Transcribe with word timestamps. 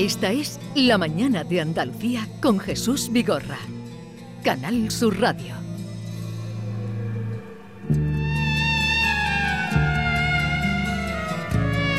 Esta 0.00 0.32
es 0.32 0.58
La 0.74 0.96
Mañana 0.96 1.44
de 1.44 1.60
Andalucía 1.60 2.26
con 2.40 2.58
Jesús 2.58 3.12
Vigorra. 3.12 3.58
Canal 4.42 4.90
Sur 4.90 5.20
Radio. 5.20 5.54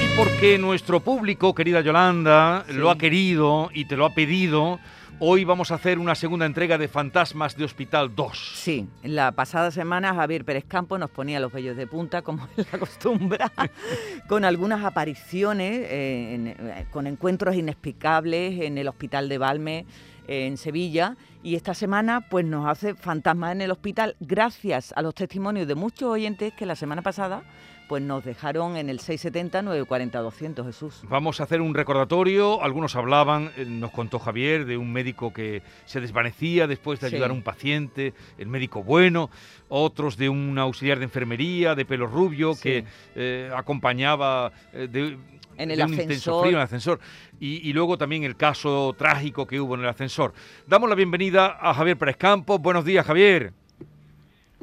Y 0.02 0.18
porque 0.18 0.58
nuestro 0.58 1.02
público, 1.02 1.54
querida 1.54 1.82
Yolanda, 1.82 2.66
lo 2.70 2.90
ha 2.90 2.98
querido 2.98 3.70
y 3.72 3.86
te 3.86 3.96
lo 3.96 4.08
ha 4.08 4.16
pedido, 4.16 4.80
Hoy 5.24 5.44
vamos 5.44 5.70
a 5.70 5.76
hacer 5.76 6.00
una 6.00 6.16
segunda 6.16 6.48
entrega 6.48 6.80
de 6.80 6.88
Fantasmas 6.88 7.56
de 7.56 7.64
Hospital 7.64 8.16
2. 8.16 8.54
Sí, 8.56 8.88
la 9.04 9.32
pasada 9.34 9.70
semana 9.70 10.16
Javier 10.16 10.44
Pérez 10.44 10.66
Campo 10.68 10.98
nos 10.98 11.12
ponía 11.12 11.40
los 11.40 11.54
vellos 11.54 11.78
de 11.78 11.86
punta, 11.86 12.24
como 12.24 12.48
él 12.58 12.66
acostumbra, 12.72 13.52
con 14.28 14.46
algunas 14.46 14.84
apariciones, 14.84 15.86
eh, 15.92 16.56
eh, 16.58 16.86
con 16.90 17.06
encuentros 17.06 17.56
inexplicables 17.56 18.62
en 18.62 18.80
el 18.80 18.88
Hospital 18.88 19.30
de 19.30 19.38
Valme, 19.38 19.86
eh, 20.28 20.48
en 20.48 20.58
Sevilla. 20.58 21.16
Y 21.44 21.54
esta 21.54 21.76
semana 21.76 22.22
pues 22.28 22.44
nos 22.44 22.68
hace 22.68 22.96
Fantasmas 22.96 23.52
en 23.52 23.62
el 23.62 23.70
Hospital, 23.70 24.16
gracias 24.22 24.92
a 24.96 25.04
los 25.04 25.14
testimonios 25.14 25.68
de 25.68 25.76
muchos 25.76 26.10
oyentes 26.10 26.52
que 26.52 26.66
la 26.66 26.76
semana 26.76 27.04
pasada 27.04 27.44
pues 27.92 28.02
nos 28.02 28.24
dejaron 28.24 28.78
en 28.78 28.90
el 28.90 29.00
670-940-200, 29.00 30.66
Jesús. 30.66 31.02
Vamos 31.10 31.42
a 31.42 31.44
hacer 31.44 31.60
un 31.60 31.74
recordatorio. 31.74 32.64
Algunos 32.64 32.96
hablaban, 32.96 33.52
eh, 33.58 33.66
nos 33.66 33.92
contó 33.92 34.18
Javier, 34.18 34.64
de 34.64 34.78
un 34.78 34.94
médico 34.94 35.34
que 35.34 35.62
se 35.84 36.00
desvanecía 36.00 36.68
después 36.68 37.02
de 37.02 37.08
ayudar 37.08 37.32
a 37.32 37.34
un 37.34 37.42
paciente, 37.42 38.14
el 38.38 38.48
médico 38.48 38.82
bueno. 38.82 39.30
Otros 39.68 40.16
de 40.16 40.30
un 40.30 40.58
auxiliar 40.58 41.00
de 41.00 41.04
enfermería, 41.04 41.76
de 41.76 41.84
pelo 41.84 42.08
rubio, 42.08 42.54
que 42.56 42.86
eh, 43.14 43.52
acompañaba 43.54 44.54
eh, 44.72 44.88
de, 44.90 45.18
en 45.58 45.72
el 45.72 45.84
un 45.84 45.94
intenso 45.94 46.40
frío 46.44 46.52
en 46.52 46.60
el 46.60 46.64
ascensor. 46.64 47.02
Y, 47.42 47.68
y, 47.70 47.74
luego 47.74 47.98
también 47.98 48.24
el 48.24 48.38
caso 48.38 48.96
trágico 48.98 49.46
que 49.46 49.60
hubo 49.60 49.76
en 49.76 49.82
el 49.82 49.90
ascensor. 49.90 50.34
Damos 50.66 50.88
la 50.88 50.96
bienvenida 50.96 51.58
a 51.60 51.74
Javier 51.74 51.98
Pérez 51.98 52.16
Campos. 52.16 52.62
Buenos 52.62 52.86
días, 52.86 53.06
Javier. 53.06 53.52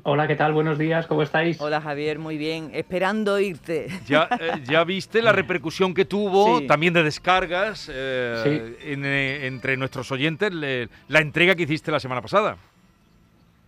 Hola, 0.04 0.28
¿qué 0.28 0.36
tal? 0.36 0.52
Buenos 0.52 0.78
días, 0.78 1.06
¿cómo 1.06 1.22
estáis? 1.22 1.60
Hola 1.60 1.80
Javier, 1.80 2.20
muy 2.20 2.38
bien, 2.38 2.70
esperando 2.72 3.40
irte. 3.40 3.88
Ya, 4.06 4.28
eh, 4.40 4.62
ya 4.64 4.84
viste 4.84 5.20
la 5.22 5.32
repercusión 5.32 5.92
que 5.92 6.04
tuvo, 6.04 6.62
también 6.66 6.94
de 6.94 7.02
descargas, 7.02 7.90
eh, 7.92 8.76
eh, 8.80 9.40
entre 9.46 9.76
nuestros 9.76 10.12
oyentes, 10.12 10.52
la 10.52 11.20
entrega 11.20 11.56
que 11.56 11.64
hiciste 11.64 11.90
la 11.90 11.98
semana 11.98 12.22
pasada. 12.22 12.56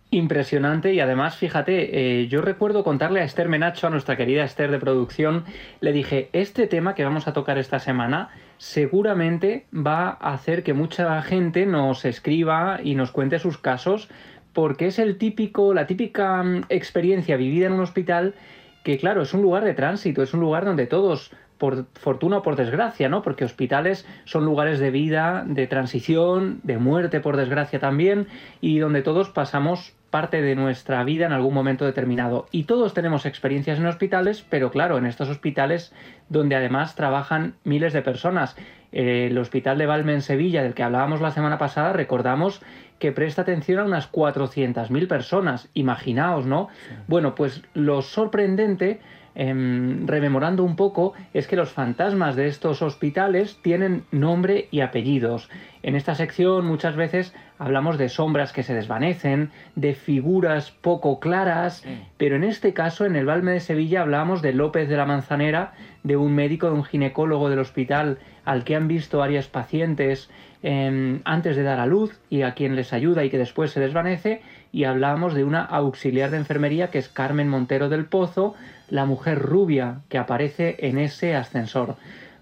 Impresionante 0.09 0.93
y 0.93 0.99
además, 0.99 1.37
fíjate, 1.37 2.27
yo 2.27 2.41
recuerdo 2.41 2.83
contarle 2.83 3.21
a 3.21 3.23
Esther 3.23 3.47
Menacho, 3.47 3.87
a 3.87 3.89
nuestra 3.89 4.17
querida 4.17 4.43
Esther 4.43 4.69
de 4.71 4.79
producción, 4.79 5.45
le 5.79 5.93
dije, 5.93 6.29
este 6.33 6.67
tema 6.67 6.95
que 6.95 7.05
vamos 7.05 7.27
a 7.29 7.33
tocar 7.33 7.57
esta 7.57 7.79
semana 7.79 8.29
seguramente 8.57 9.65
va 9.73 10.17
a 10.19 10.33
hacer 10.33 10.63
que 10.63 10.73
mucha 10.73 11.21
gente 11.21 11.65
nos 11.65 12.03
escriba 12.03 12.79
y 12.83 12.95
nos 12.95 13.11
cuente 13.11 13.39
sus 13.39 13.57
casos 13.57 14.09
porque 14.53 14.87
es 14.87 14.99
el 14.99 15.17
típico, 15.17 15.73
la 15.73 15.87
típica 15.87 16.43
mm, 16.43 16.63
experiencia 16.69 17.37
vivida 17.37 17.67
en 17.67 17.73
un 17.73 17.81
hospital 17.81 18.35
que, 18.83 18.97
claro, 18.97 19.21
es 19.21 19.33
un 19.33 19.41
lugar 19.41 19.63
de 19.63 19.73
tránsito, 19.73 20.23
es 20.23 20.33
un 20.33 20.39
lugar 20.39 20.65
donde 20.65 20.87
todos, 20.87 21.31
por 21.57 21.85
fortuna 21.93 22.37
o 22.37 22.41
por 22.41 22.55
desgracia, 22.55 23.09
¿no? 23.09 23.21
Porque 23.21 23.45
hospitales 23.45 24.07
son 24.25 24.45
lugares 24.45 24.79
de 24.79 24.89
vida, 24.89 25.43
de 25.45 25.67
transición, 25.67 26.59
de 26.63 26.77
muerte, 26.77 27.19
por 27.19 27.37
desgracia 27.37 27.79
también, 27.79 28.27
y 28.59 28.79
donde 28.79 29.03
todos 29.03 29.29
pasamos 29.29 29.93
parte 30.09 30.41
de 30.41 30.55
nuestra 30.55 31.03
vida 31.03 31.25
en 31.25 31.31
algún 31.31 31.53
momento 31.53 31.85
determinado. 31.85 32.47
Y 32.51 32.63
todos 32.63 32.93
tenemos 32.93 33.25
experiencias 33.25 33.79
en 33.79 33.85
hospitales, 33.85 34.45
pero 34.49 34.71
claro, 34.71 34.97
en 34.97 35.05
estos 35.05 35.29
hospitales 35.29 35.93
donde 36.27 36.55
además 36.55 36.95
trabajan 36.95 37.55
miles 37.63 37.93
de 37.93 38.01
personas. 38.01 38.55
el 38.91 39.37
Hospital 39.37 39.77
de 39.77 39.85
Valme 39.85 40.13
en 40.13 40.21
Sevilla, 40.21 40.63
del 40.63 40.73
que 40.73 40.83
hablábamos 40.83 41.21
la 41.21 41.31
semana 41.31 41.57
pasada, 41.57 41.93
recordamos 41.93 42.61
que 43.01 43.11
presta 43.11 43.41
atención 43.41 43.79
a 43.79 43.83
unas 43.83 44.09
400.000 44.09 45.07
personas. 45.07 45.67
Imaginaos, 45.73 46.45
¿no? 46.45 46.69
Bueno, 47.07 47.35
pues 47.35 47.63
lo 47.73 48.01
sorprendente, 48.01 49.01
em, 49.35 50.07
rememorando 50.07 50.63
un 50.63 50.75
poco, 50.75 51.13
es 51.33 51.47
que 51.47 51.55
los 51.55 51.71
fantasmas 51.71 52.35
de 52.35 52.47
estos 52.47 52.81
hospitales 52.81 53.57
tienen 53.61 54.03
nombre 54.11 54.67
y 54.71 54.81
apellidos. 54.81 55.49
En 55.83 55.95
esta 55.95 56.15
sección 56.15 56.65
muchas 56.65 56.95
veces 56.95 57.33
hablamos 57.57 57.97
de 57.97 58.09
sombras 58.09 58.53
que 58.53 58.63
se 58.63 58.73
desvanecen, 58.73 59.51
de 59.75 59.93
figuras 59.93 60.71
poco 60.71 61.19
claras, 61.19 61.83
pero 62.17 62.35
en 62.35 62.43
este 62.43 62.73
caso, 62.73 63.05
en 63.05 63.15
el 63.15 63.25
Balme 63.25 63.51
de 63.51 63.59
Sevilla, 63.59 64.01
hablamos 64.01 64.41
de 64.41 64.53
López 64.53 64.89
de 64.89 64.97
la 64.97 65.05
Manzanera, 65.05 65.73
de 66.03 66.17
un 66.17 66.33
médico, 66.33 66.67
de 66.67 66.73
un 66.73 66.83
ginecólogo 66.83 67.49
del 67.49 67.59
hospital 67.59 68.19
al 68.45 68.63
que 68.63 68.75
han 68.75 68.87
visto 68.87 69.19
varias 69.19 69.47
pacientes 69.47 70.29
Em, 70.63 71.21
antes 71.25 71.55
de 71.55 71.63
dar 71.63 71.79
a 71.79 71.87
luz 71.87 72.19
y 72.29 72.43
a 72.43 72.53
quien 72.53 72.75
les 72.75 72.93
ayuda 72.93 73.23
y 73.23 73.31
que 73.31 73.39
después 73.39 73.71
se 73.71 73.79
desvanece. 73.79 74.41
Y 74.71 74.85
hablamos 74.85 75.33
de 75.33 75.43
una 75.43 75.63
auxiliar 75.63 76.31
de 76.31 76.37
enfermería 76.37 76.89
que 76.89 76.99
es 76.99 77.09
Carmen 77.09 77.49
Montero 77.49 77.89
del 77.89 78.05
Pozo, 78.05 78.55
la 78.89 79.05
mujer 79.05 79.39
rubia 79.39 80.01
que 80.09 80.17
aparece 80.17 80.77
en 80.79 80.97
ese 80.97 81.35
ascensor. 81.35 81.95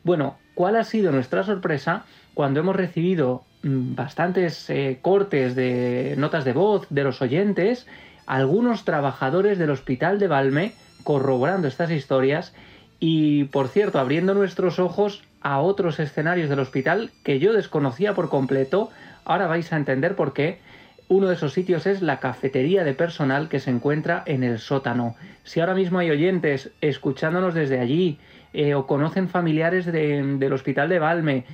Bueno, 0.04 0.38
¿cuál 0.56 0.76
ha 0.76 0.84
sido 0.84 1.12
nuestra 1.12 1.44
sorpresa 1.44 2.06
cuando 2.34 2.60
hemos 2.60 2.76
recibido 2.76 3.44
mm, 3.64 3.96
bastantes 3.96 4.70
eh, 4.70 5.00
cortes 5.02 5.56
de 5.56 6.16
notas 6.18 6.46
de 6.46 6.54
voz 6.54 6.88
de 6.90 7.04
los 7.04 7.22
oyentes, 7.22 7.88
algunos 8.26 8.86
trabajadores 8.86 9.58
del 9.58 9.72
hospital 9.72 10.20
de 10.20 10.28
Valme 10.28 10.74
corroborando 11.04 11.68
estas 11.68 11.92
historias 11.92 12.54
y, 13.00 13.46
por 13.46 13.70
cierto, 13.70 14.00
abriendo 14.00 14.34
nuestros 14.34 14.80
ojos 14.80 15.24
a 15.42 15.60
otros 15.60 16.00
escenarios 16.00 16.50
del 16.50 16.60
hospital 16.60 17.12
que 17.24 17.40
yo 17.40 17.54
desconocía 17.54 18.14
por 18.14 18.30
completo. 18.30 18.90
Ahora 19.26 19.48
vais 19.48 19.72
a 19.72 19.78
entender 19.78 20.16
por 20.16 20.34
qué. 20.34 20.60
Uno 21.10 21.28
de 21.28 21.34
esos 21.34 21.54
sitios 21.54 21.88
es 21.88 22.04
la 22.04 22.20
cafetería 22.20 22.84
de 22.84 22.94
personal 22.94 23.50
que 23.50 23.60
se 23.60 23.72
encuentra 23.72 24.22
en 24.28 24.44
el 24.44 24.60
sótano. 24.60 25.16
Si 25.44 25.60
ahora 25.60 25.74
mismo 25.74 25.98
hay 25.98 26.12
oyentes 26.12 26.70
escuchándonos 26.82 27.56
desde 27.56 27.80
allí 27.80 28.20
eh, 28.54 28.76
o 28.76 28.86
conocen 28.86 29.28
familiares 29.28 29.88
del 29.88 30.54
hospital 30.54 30.88
de 30.88 31.00
Valme, 31.00 31.46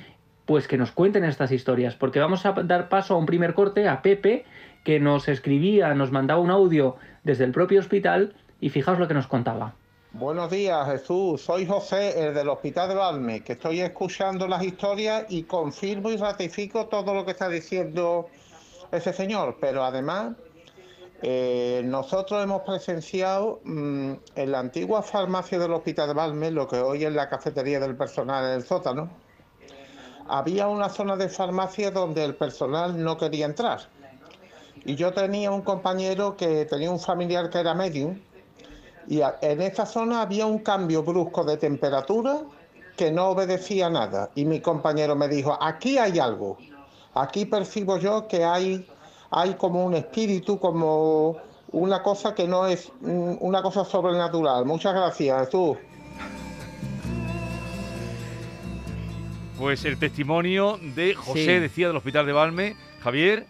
pues 0.46 0.68
que 0.68 0.78
nos 0.78 0.92
cuenten 0.92 1.24
estas 1.24 1.54
historias, 1.54 1.96
porque 1.96 2.20
vamos 2.20 2.46
a 2.46 2.52
dar 2.52 2.90
paso 2.90 3.14
a 3.14 3.18
un 3.18 3.26
primer 3.26 3.54
corte 3.54 3.88
a 3.88 4.02
Pepe, 4.02 4.44
que 4.84 5.00
nos 5.00 5.30
escribía, 5.30 5.94
nos 5.94 6.12
mandaba 6.12 6.42
un 6.42 6.52
audio 6.52 6.98
desde 7.24 7.46
el 7.46 7.54
propio 7.54 7.80
hospital 7.80 8.36
y 8.60 8.72
fijaos 8.72 9.00
lo 9.00 9.08
que 9.08 9.14
nos 9.14 9.28
contaba. 9.28 9.74
Buenos 10.12 10.52
días, 10.52 10.86
Jesús. 10.88 11.42
Soy 11.42 11.66
José, 11.66 12.28
el 12.28 12.34
del 12.34 12.50
Hospital 12.50 12.90
de 12.90 12.96
Valme, 12.96 13.40
que 13.42 13.54
estoy 13.54 13.80
escuchando 13.80 14.48
las 14.48 14.64
historias 14.64 15.26
y 15.30 15.44
confirmo 15.44 16.10
y 16.10 16.18
ratifico 16.18 16.88
todo 16.88 17.14
lo 17.14 17.24
que 17.24 17.32
está 17.32 17.48
diciendo 17.48 18.28
ese 18.96 19.14
señor. 19.14 19.58
Pero 19.60 19.84
además, 19.84 20.34
eh, 21.22 21.82
nosotros 21.86 22.44
hemos 22.44 22.62
presenciado 22.62 23.62
mm, 23.64 24.14
en 24.36 24.52
la 24.52 24.60
antigua 24.60 25.02
farmacia 25.02 25.58
del 25.60 25.72
Hospital 25.74 26.10
de 26.10 26.14
Valme, 26.14 26.52
lo 26.52 26.68
que 26.68 26.78
hoy 26.78 27.06
es 27.06 27.14
la 27.14 27.30
cafetería 27.30 27.80
del 27.80 27.96
personal 27.96 28.46
en 28.46 28.52
el 28.52 28.64
sótano, 28.64 29.10
había 30.28 30.68
una 30.68 30.90
zona 30.90 31.16
de 31.16 31.30
farmacia 31.30 31.92
donde 31.92 32.24
el 32.24 32.36
personal 32.36 33.02
no 33.02 33.18
quería 33.18 33.46
entrar. 33.46 33.82
Y 34.84 34.96
yo 34.96 35.14
tenía 35.14 35.52
un 35.52 35.62
compañero 35.62 36.36
que 36.36 36.66
tenía 36.66 36.92
un 36.92 37.00
familiar 37.00 37.50
que 37.50 37.60
era 37.60 37.74
medium 37.74 38.20
y 39.08 39.22
en 39.42 39.62
esta 39.62 39.86
zona 39.86 40.22
había 40.22 40.46
un 40.46 40.60
cambio 40.60 41.04
brusco 41.04 41.44
de 41.44 41.58
temperatura 41.58 42.42
que 42.96 43.12
no 43.12 43.30
obedecía 43.30 43.90
nada. 43.90 44.30
Y 44.36 44.46
mi 44.46 44.62
compañero 44.62 45.16
me 45.16 45.28
dijo, 45.28 45.58
aquí 45.62 45.98
hay 45.98 46.20
algo. 46.20 46.58
Aquí 47.16 47.46
percibo 47.46 47.98
yo 47.98 48.28
que 48.28 48.44
hay, 48.44 48.86
hay 49.32 49.54
como 49.54 49.86
un 49.86 49.94
espíritu, 49.94 50.60
como 50.60 51.38
una 51.72 52.04
cosa 52.04 52.36
que 52.36 52.48
no 52.48 52.68
es 52.68 52.92
mm, 53.02 53.38
una 53.40 53.62
cosa 53.62 53.86
sobrenatural. 53.86 54.66
Muchas 54.66 54.94
gracias, 54.94 55.46
Jesús. 55.46 55.78
Pues 59.58 59.86
el 59.86 59.98
testimonio 59.98 60.78
de 60.96 61.14
José, 61.14 61.62
decía, 61.62 61.88
del 61.88 61.96
Hospital 61.96 62.26
de 62.26 62.34
Valme. 62.34 62.76
Javier. 63.02 63.46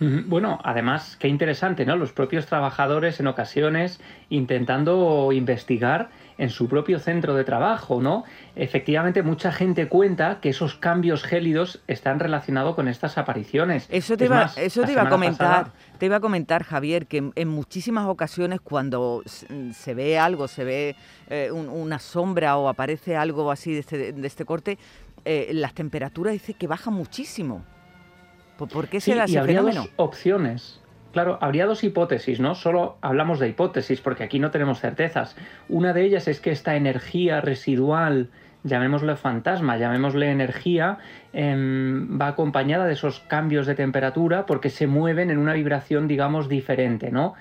Bueno, 0.00 0.58
además, 0.64 1.18
qué 1.18 1.28
interesante, 1.28 1.84
¿no? 1.84 1.94
Los 1.94 2.12
propios 2.12 2.46
trabajadores 2.46 3.20
en 3.20 3.26
ocasiones 3.26 4.00
intentando 4.30 5.30
investigar 5.30 6.08
en 6.40 6.48
su 6.48 6.68
propio 6.68 6.98
centro 6.98 7.34
de 7.34 7.44
trabajo, 7.44 8.00
¿no? 8.00 8.24
Efectivamente, 8.56 9.22
mucha 9.22 9.52
gente 9.52 9.88
cuenta 9.88 10.40
que 10.40 10.48
esos 10.48 10.74
cambios 10.74 11.22
gélidos 11.22 11.82
están 11.86 12.18
relacionados 12.18 12.74
con 12.74 12.88
estas 12.88 13.18
apariciones. 13.18 13.86
Eso 13.90 14.16
te, 14.16 14.24
iba, 14.24 14.50
eso 14.56 14.82
te 14.82 14.92
iba 14.92 15.02
a 15.02 15.08
comentar, 15.10 15.72
te 15.98 16.06
iba 16.06 16.16
a 16.16 16.20
comentar, 16.20 16.64
Javier, 16.64 17.06
que 17.06 17.30
en 17.34 17.48
muchísimas 17.48 18.06
ocasiones 18.08 18.60
cuando 18.62 19.22
se 19.26 19.94
ve 19.94 20.18
algo, 20.18 20.48
se 20.48 20.64
ve 20.64 20.96
eh, 21.28 21.52
una 21.52 21.98
sombra 21.98 22.56
o 22.56 22.70
aparece 22.70 23.16
algo 23.16 23.50
así 23.50 23.74
de 23.74 23.80
este, 23.80 24.12
de 24.12 24.26
este 24.26 24.46
corte, 24.46 24.78
eh, 25.26 25.50
las 25.52 25.74
temperaturas 25.74 26.32
dice 26.32 26.54
que 26.54 26.66
bajan 26.66 26.94
muchísimo. 26.94 27.62
¿Por 28.56 28.88
qué 28.88 29.00
se 29.00 29.14
y 29.14 29.36
habría 29.36 29.62
dos 29.62 29.90
opciones. 29.96 30.79
Claro, 31.12 31.38
habría 31.40 31.66
dos 31.66 31.82
hipótesis, 31.82 32.38
¿no? 32.38 32.54
Solo 32.54 32.98
hablamos 33.00 33.40
de 33.40 33.48
hipótesis 33.48 34.00
porque 34.00 34.22
aquí 34.22 34.38
no 34.38 34.52
tenemos 34.52 34.80
certezas. 34.80 35.36
Una 35.68 35.92
de 35.92 36.04
ellas 36.04 36.28
es 36.28 36.40
que 36.40 36.50
esta 36.52 36.76
energía 36.76 37.40
residual 37.40 38.30
llamémosle 38.62 39.16
fantasma, 39.16 39.76
llamémosle 39.76 40.30
energía, 40.30 40.98
em, 41.32 42.20
va 42.20 42.28
acompañada 42.28 42.86
de 42.86 42.92
esos 42.92 43.20
cambios 43.20 43.66
de 43.66 43.74
temperatura 43.74 44.46
porque 44.46 44.70
se 44.70 44.86
mueven 44.86 45.30
en 45.30 45.38
una 45.38 45.54
vibración, 45.54 46.08
digamos, 46.08 46.48
diferente, 46.48 47.10
¿no? 47.10 47.34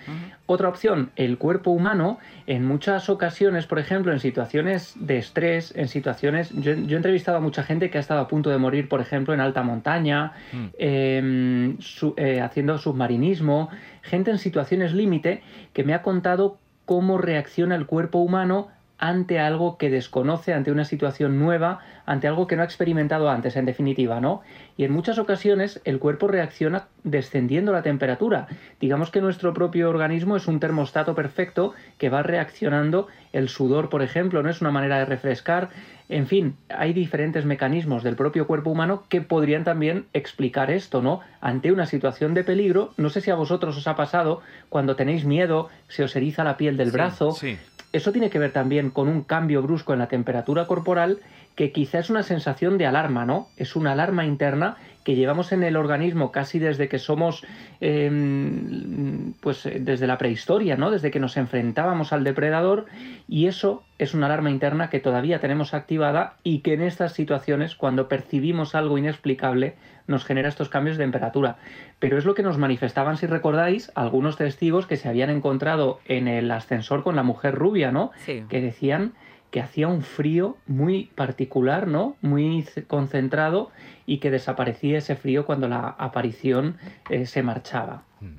Otra 0.46 0.70
opción, 0.70 1.12
el 1.16 1.38
cuerpo 1.38 1.72
humano, 1.72 2.20
en 2.48 2.66
muchas 2.66 3.10
ocasiones, 3.10 3.66
por 3.68 3.80
ejemplo, 3.80 4.12
en 4.12 4.20
situaciones 4.20 4.96
de 5.00 5.18
estrés, 5.18 5.74
en 5.76 5.88
situaciones... 5.88 6.52
Yo, 6.52 6.72
he 6.72 6.96
entrevistado 6.96 7.38
a 7.38 7.42
mucha 7.42 7.64
gente 7.64 7.90
que 7.90 7.98
ha 7.98 8.02
estado 8.02 8.22
a 8.22 8.28
punto 8.28 8.50
de 8.50 8.58
morir, 8.58 8.88
por 8.88 9.02
ejemplo, 9.02 9.34
en 9.34 9.42
alta 9.42 9.62
montaña, 9.62 10.34
mm. 10.52 10.66
em, 10.78 11.78
eh, 12.18 12.42
haciendo 12.42 12.78
submarinismo, 12.78 13.70
gente 14.02 14.32
en 14.32 14.38
situaciones 14.38 14.94
límite 14.94 15.44
que 15.74 15.84
me 15.84 15.94
ha 15.94 16.02
contado 16.02 16.58
cómo 16.86 17.20
reacciona 17.20 17.76
el 17.76 17.86
cuerpo 17.86 18.18
humano 18.20 18.70
ante 19.00 19.40
algo 19.40 19.78
que 19.78 19.90
desconoce, 19.90 20.54
ante 20.54 20.72
una 20.72 20.84
situación 20.84 21.40
nueva, 21.40 21.80
ante 22.06 22.28
algo 22.28 22.48
que 22.48 22.58
no 22.58 22.64
ha 22.64 22.66
experimentado 22.66 23.30
antes, 23.30 23.56
en 23.56 23.66
definitiva, 23.66 24.20
¿no? 24.20 24.42
Y 24.76 24.84
en 24.84 24.92
muchas 24.92 25.18
ocasiones 25.18 25.82
el 25.86 26.00
cuerpo 26.00 26.28
reacciona 26.28 26.88
descendiendo 27.06 27.72
la 27.72 27.82
temperatura. 27.82 28.48
Digamos 28.82 29.10
que 29.10 29.22
nuestro 29.22 29.54
propio 29.54 29.90
organismo 29.90 30.36
es 30.36 30.48
un 30.48 30.60
termostato 30.60 31.16
perfecto 31.16 31.74
que 31.98 32.10
va 32.10 32.24
reaccionando 32.24 33.08
el 33.32 33.48
sudor, 33.48 33.90
por 33.90 34.02
ejemplo, 34.02 34.44
no 34.44 34.50
es 34.50 34.60
una 34.60 34.72
manera 34.72 35.00
de 35.00 35.06
refrescar. 35.06 35.70
En 36.10 36.28
fin, 36.28 36.56
hay 36.68 36.92
diferentes 36.92 37.46
mecanismos 37.46 38.04
del 38.04 38.16
propio 38.16 38.48
cuerpo 38.48 38.72
humano 38.72 39.04
que 39.08 39.22
podrían 39.22 39.64
también 39.64 40.08
explicar 40.12 40.72
esto, 40.72 41.02
¿no? 41.02 41.22
Ante 41.40 41.72
una 41.72 41.86
situación 41.86 42.34
de 42.34 42.44
peligro, 42.44 42.94
no 42.98 43.10
sé 43.10 43.22
si 43.22 43.32
a 43.32 43.36
vosotros 43.36 43.78
os 43.78 43.88
ha 43.88 43.96
pasado 43.96 44.42
cuando 44.68 44.98
tenéis 44.98 45.24
miedo, 45.24 45.70
se 45.88 46.04
os 46.04 46.16
eriza 46.18 46.44
la 46.44 46.58
piel 46.58 46.76
del 46.76 46.92
brazo, 46.92 47.32
sí 47.32 47.58
eso 47.92 48.12
tiene 48.12 48.30
que 48.30 48.40
ver 48.40 48.52
también 48.52 48.92
con 48.92 49.08
un 49.08 49.24
cambio 49.24 49.62
brusco 49.62 49.94
en 49.94 50.00
la 50.00 50.08
temperatura 50.08 50.68
corporal 50.68 51.20
que 51.56 51.72
quizá 51.72 52.00
es 52.00 52.10
una 52.10 52.24
sensación 52.24 52.78
de 52.78 52.86
alarma, 52.86 53.26
¿no? 53.26 53.50
Es 53.58 53.76
una 53.76 53.92
alarma 53.92 54.26
interna 54.26 54.78
que 55.04 55.16
llevamos 55.16 55.52
en 55.52 55.64
el 55.64 55.76
organismo 55.76 56.32
casi 56.32 56.60
desde 56.60 56.88
que 56.88 57.00
somos, 57.00 57.46
em, 57.82 59.34
pues 59.42 59.68
desde 59.80 60.08
la 60.08 60.18
prehistoria, 60.18 60.78
¿no? 60.78 60.92
Desde 60.92 61.12
que 61.12 61.20
nos 61.20 61.36
enfrentábamos 61.36 62.14
al 62.14 62.24
depredador 62.24 62.86
y 63.28 63.48
eso 63.48 63.84
es 63.98 64.14
una 64.14 64.28
alarma 64.28 64.52
interna 64.52 64.90
que 64.90 65.00
todavía 65.00 65.42
tenemos 65.42 65.74
activada 65.74 66.36
y 66.44 66.60
que 66.60 66.76
en 66.76 66.84
estas 66.84 67.14
situaciones, 67.14 67.76
cuando 67.76 68.08
percibimos 68.08 68.76
algo 68.76 68.98
inexplicable, 68.98 69.76
nos 70.10 70.26
genera 70.26 70.50
estos 70.50 70.68
cambios 70.68 70.98
de 70.98 71.04
temperatura. 71.04 71.58
Pero 72.00 72.18
es 72.18 72.26
lo 72.26 72.34
que 72.34 72.44
nos 72.44 72.58
manifestaban, 72.58 73.16
si 73.16 73.28
recordáis, 73.28 73.92
algunos 73.96 74.36
testigos 74.36 74.88
que 74.88 74.98
se 74.98 75.08
habían 75.08 75.30
encontrado 75.30 76.00
en 76.06 76.28
el 76.28 76.52
ascensor 76.52 77.04
con 77.04 77.16
la 77.16 77.24
mujer 77.24 77.56
rubia, 77.56 77.92
¿no? 77.92 78.12
Sí. 78.26 78.44
Que 78.50 78.60
decían 78.60 79.14
que 79.52 79.62
hacía 79.62 79.88
un 79.88 80.02
frío 80.02 80.58
muy 80.68 81.06
particular, 81.16 81.88
¿no? 81.88 82.16
Muy 82.22 82.66
concentrado 82.88 83.72
y 84.06 84.18
que 84.18 84.32
desaparecía 84.32 84.98
ese 84.98 85.16
frío 85.16 85.46
cuando 85.46 85.68
la 85.68 85.96
aparición 85.98 86.78
eh, 87.10 87.26
se 87.26 87.44
marchaba. 87.44 88.04
Mm. 88.20 88.38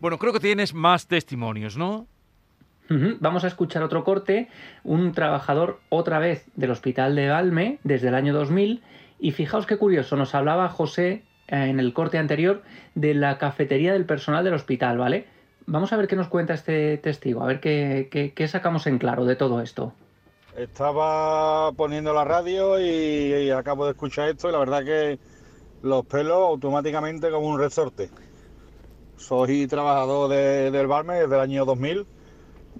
Bueno, 0.00 0.18
creo 0.18 0.32
que 0.32 0.40
tienes 0.40 0.74
más 0.74 1.06
testimonios, 1.06 1.76
¿no? 1.76 2.06
Vamos 3.20 3.44
a 3.44 3.46
escuchar 3.46 3.84
otro 3.84 4.02
corte, 4.02 4.48
un 4.82 5.12
trabajador 5.12 5.78
otra 5.90 6.18
vez 6.18 6.44
del 6.56 6.72
Hospital 6.72 7.14
de 7.14 7.28
Valme 7.28 7.78
desde 7.84 8.08
el 8.08 8.16
año 8.16 8.34
2000 8.34 8.82
y 9.20 9.32
fijaos 9.32 9.66
qué 9.66 9.76
curioso, 9.76 10.16
nos 10.16 10.34
hablaba 10.34 10.68
José 10.68 11.24
eh, 11.46 11.66
en 11.68 11.78
el 11.78 11.92
corte 11.92 12.18
anterior 12.18 12.62
de 12.94 13.14
la 13.14 13.38
cafetería 13.38 13.92
del 13.92 14.06
personal 14.06 14.42
del 14.44 14.54
hospital, 14.54 14.98
¿vale? 14.98 15.26
Vamos 15.66 15.92
a 15.92 15.96
ver 15.96 16.08
qué 16.08 16.16
nos 16.16 16.28
cuenta 16.28 16.54
este 16.54 16.96
testigo, 16.98 17.42
a 17.42 17.46
ver 17.46 17.60
qué, 17.60 18.32
qué, 18.34 18.48
sacamos 18.48 18.86
en 18.86 18.98
claro 18.98 19.24
de 19.24 19.36
todo 19.36 19.60
esto. 19.60 19.92
Estaba 20.56 21.70
poniendo 21.72 22.12
la 22.12 22.24
radio 22.24 22.80
y, 22.80 23.50
acabo 23.50 23.84
de 23.84 23.92
escuchar 23.92 24.30
esto 24.30 24.48
y 24.48 24.52
la 24.52 24.58
verdad 24.58 24.84
que 24.84 25.18
los 25.82 26.04
pelos 26.06 26.38
automáticamente 26.38 27.30
como 27.30 27.46
un 27.46 27.60
resorte. 27.60 28.10
Soy 29.16 29.66
trabajador 29.66 30.30
del 30.30 30.86
Balme 30.86 31.20
desde 31.20 31.34
el 31.34 31.40
año 31.40 31.64
2000 31.66 32.06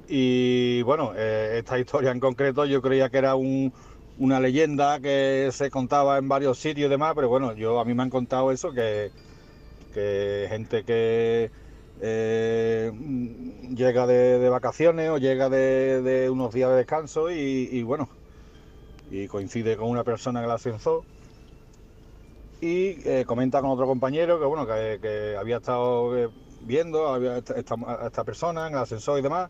y 0.09 0.83
bueno, 0.83 1.13
eh, 1.15 1.59
esta 1.59 1.79
historia 1.79 2.11
en 2.11 2.19
concreto 2.19 2.65
yo 2.65 2.81
creía 2.81 3.11
que 3.11 3.19
era 3.19 3.35
un, 3.35 3.73
una 4.21 4.39
leyenda 4.39 5.01
que 5.01 5.49
se 5.51 5.71
contaba 5.71 6.19
en 6.19 6.29
varios 6.29 6.59
sitios 6.59 6.89
y 6.89 6.91
demás, 6.91 7.15
pero 7.15 7.31
bueno, 7.31 7.55
yo 7.55 7.81
a 7.81 7.87
mí 7.87 7.95
me 7.95 8.03
han 8.03 8.11
contado 8.11 8.53
eso, 8.53 8.71
que, 8.71 9.11
gente 9.95 10.85
que 10.85 11.51
eh, 12.03 12.93
llega 13.75 14.07
de, 14.07 14.49
vacaciones 14.51 15.09
o 15.09 15.17
llega 15.17 15.49
de, 15.49 16.29
unos 16.31 16.53
días 16.53 16.69
de 16.69 16.77
descanso 16.77 17.31
y, 17.31 17.83
bueno, 17.83 18.11
y 19.11 19.27
coincide 19.27 19.79
con 19.79 19.89
una 19.89 20.05
persona 20.05 20.41
en 20.41 20.45
el 20.45 20.51
ascensor 20.51 21.03
y 22.61 22.99
eh, 23.09 23.25
comenta 23.27 23.63
con 23.63 23.71
otro 23.71 23.87
compañero 23.87 24.39
que 24.39 24.45
bueno, 24.45 24.67
que, 24.67 25.35
había 25.41 25.57
estado 25.57 26.19
eh, 26.19 26.29
viendo 26.61 27.15
a 27.15 27.39
esta, 27.39 28.25
persona 28.25 28.67
en 28.67 28.75
el 28.75 28.81
ascensor 28.81 29.19
y 29.19 29.23
demás, 29.23 29.49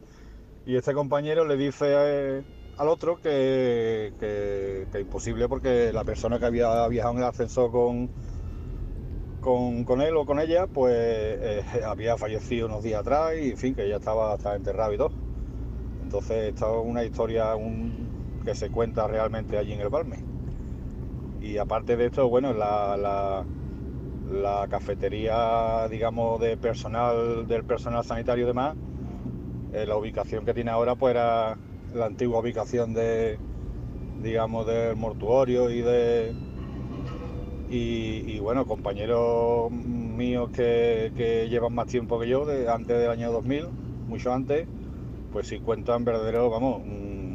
y 0.64 0.76
este 0.76 0.94
compañero 0.94 1.44
le 1.44 1.56
dice 1.56 2.44
al 2.80 2.88
otro 2.88 3.20
que, 3.20 4.14
que, 4.18 5.00
imposible 5.00 5.50
porque 5.50 5.92
la 5.92 6.02
persona 6.02 6.38
que 6.38 6.46
había 6.46 6.88
viajado 6.88 7.12
en 7.12 7.18
el 7.18 7.24
ascensor 7.28 7.70
con, 7.70 8.08
con, 9.84 10.00
él 10.00 10.16
o 10.16 10.24
con 10.24 10.40
ella, 10.40 10.66
pues 10.66 10.94
eh, 10.96 11.62
había 11.86 12.16
fallecido 12.16 12.68
unos 12.68 12.82
días 12.82 13.00
atrás 13.00 13.34
y 13.38 13.50
en 13.50 13.58
fin, 13.58 13.74
que 13.74 13.86
ya 13.86 13.96
estaba, 13.96 14.34
estaba 14.34 14.56
enterrado 14.56 14.94
y 14.94 14.96
todo. 14.96 15.10
Entonces, 16.02 16.54
esta 16.54 16.70
es 16.70 16.82
una 16.82 17.04
historia 17.04 17.52
que 18.46 18.54
se 18.54 18.70
cuenta 18.70 19.06
realmente 19.06 19.58
allí 19.58 19.74
en 19.74 19.80
el 19.80 19.90
Balme. 19.90 20.24
Y 21.42 21.58
aparte 21.58 21.98
de 21.98 22.06
esto, 22.06 22.30
bueno, 22.30 22.54
la, 22.54 22.96
la, 22.96 23.44
la 24.32 24.66
cafetería, 24.68 25.86
digamos, 25.90 26.40
de 26.40 26.56
personal, 26.56 27.46
del 27.46 27.62
personal 27.62 28.04
sanitario 28.04 28.44
y 28.44 28.46
demás, 28.46 28.74
eh, 29.74 29.84
la 29.84 29.98
ubicación 29.98 30.46
que 30.46 30.54
tiene 30.54 30.70
ahora, 30.70 30.94
pues 30.94 31.10
era 31.10 31.58
la 31.94 32.06
antigua 32.06 32.40
ubicación 32.40 32.94
de, 32.94 33.38
digamos, 34.22 34.66
del 34.66 34.96
mortuorio 34.96 35.70
y 35.70 35.80
de... 35.80 36.32
Y, 37.72 38.40
bueno, 38.40 38.66
compañeros 38.66 39.70
míos 39.70 40.50
que, 40.52 41.46
llevan 41.48 41.72
más 41.72 41.86
tiempo 41.86 42.18
que 42.18 42.28
yo, 42.28 42.44
de, 42.44 42.68
antes 42.68 42.98
del 42.98 43.10
año 43.10 43.30
2000, 43.30 43.68
mucho 44.08 44.32
antes, 44.32 44.66
pues 45.32 45.46
sí 45.46 45.60
cuentan 45.60 46.04
verdaderos, 46.04 46.50
vamos, 46.50 46.82
mm, 46.84 47.34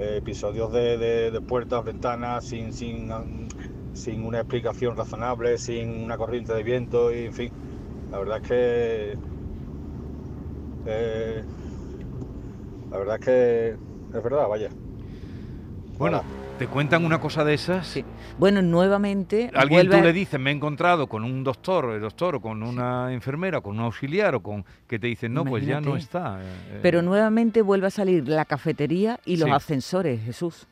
episodios 0.00 0.72
de, 0.72 1.40
puertas, 1.46 1.84
ventanas, 1.84 2.44
sin, 2.46 2.72
sin, 2.72 3.10
sin 3.92 4.24
una 4.24 4.40
explicación 4.40 4.96
razonable, 4.96 5.56
sin 5.56 6.02
una 6.02 6.16
corriente 6.16 6.52
de 6.52 6.64
viento, 6.64 7.14
y 7.14 7.26
en 7.26 7.32
fin, 7.32 7.52
la 8.10 8.18
verdad 8.18 8.38
es 8.42 8.48
que 8.48 9.18
eh, 10.86 11.44
la 12.92 12.98
verdad 12.98 13.16
es 13.18 13.24
que 13.24 13.68
es 14.16 14.22
verdad, 14.22 14.46
vaya. 14.48 14.68
Bueno, 15.96 16.22
¿te 16.58 16.66
cuentan 16.66 17.04
una 17.06 17.20
cosa 17.20 17.42
de 17.42 17.54
esas? 17.54 17.86
Sí. 17.86 18.04
Bueno, 18.38 18.60
nuevamente. 18.60 19.50
Alguien 19.54 19.88
tú 19.88 19.96
le 19.96 20.12
dices, 20.12 20.38
me 20.38 20.50
he 20.50 20.54
encontrado 20.54 21.06
con 21.06 21.24
un 21.24 21.42
doctor, 21.42 21.94
el 21.94 22.02
doctor, 22.02 22.36
o 22.36 22.40
con 22.42 22.62
una 22.62 23.12
enfermera, 23.12 23.58
o 23.58 23.62
con 23.62 23.78
un 23.78 23.84
auxiliar, 23.84 24.34
o 24.34 24.42
con. 24.42 24.64
que 24.86 24.98
te 24.98 25.06
dicen, 25.06 25.32
no, 25.32 25.44
pues 25.44 25.64
ya 25.64 25.80
no 25.80 25.96
está. 25.96 26.38
Eh, 26.42 26.80
Pero 26.82 27.00
nuevamente 27.00 27.62
vuelve 27.62 27.86
a 27.86 27.90
salir 27.90 28.28
la 28.28 28.44
cafetería 28.44 29.18
y 29.24 29.38
los 29.38 29.50
ascensores, 29.50 30.20
Jesús. 30.22 30.66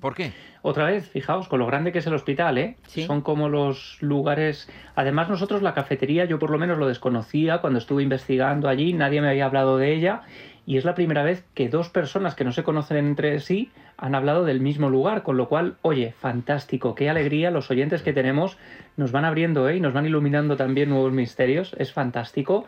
¿Por 0.00 0.14
qué? 0.14 0.32
Otra 0.62 0.84
vez, 0.84 1.08
fijaos, 1.08 1.48
con 1.48 1.58
lo 1.58 1.66
grande 1.66 1.92
que 1.92 2.00
es 2.00 2.06
el 2.06 2.14
hospital, 2.14 2.58
¿eh? 2.58 2.76
Son 3.06 3.22
como 3.22 3.48
los 3.48 3.96
lugares... 4.00 4.68
Además, 4.94 5.28
nosotros 5.28 5.62
la 5.62 5.74
cafetería, 5.74 6.24
yo 6.24 6.38
por 6.38 6.50
lo 6.50 6.58
menos 6.58 6.78
lo 6.78 6.86
desconocía 6.86 7.58
cuando 7.58 7.78
estuve 7.78 8.02
investigando 8.02 8.68
allí, 8.68 8.92
nadie 8.92 9.20
me 9.20 9.28
había 9.28 9.46
hablado 9.46 9.78
de 9.78 9.94
ella 9.94 10.22
y 10.66 10.76
es 10.76 10.84
la 10.84 10.94
primera 10.94 11.24
vez 11.24 11.44
que 11.54 11.68
dos 11.68 11.88
personas 11.88 12.34
que 12.34 12.44
no 12.44 12.52
se 12.52 12.62
conocen 12.62 12.98
entre 12.98 13.40
sí 13.40 13.72
han 13.96 14.14
hablado 14.14 14.44
del 14.44 14.60
mismo 14.60 14.88
lugar, 14.88 15.22
con 15.24 15.36
lo 15.36 15.48
cual, 15.48 15.76
oye, 15.82 16.14
fantástico, 16.18 16.94
qué 16.94 17.10
alegría, 17.10 17.50
los 17.50 17.70
oyentes 17.70 18.02
que 18.02 18.12
tenemos 18.12 18.56
nos 18.96 19.10
van 19.10 19.24
abriendo 19.24 19.68
¿eh? 19.68 19.76
y 19.76 19.80
nos 19.80 19.92
van 19.92 20.06
iluminando 20.06 20.56
también 20.56 20.90
nuevos 20.90 21.12
misterios, 21.12 21.74
es 21.78 21.92
fantástico. 21.92 22.66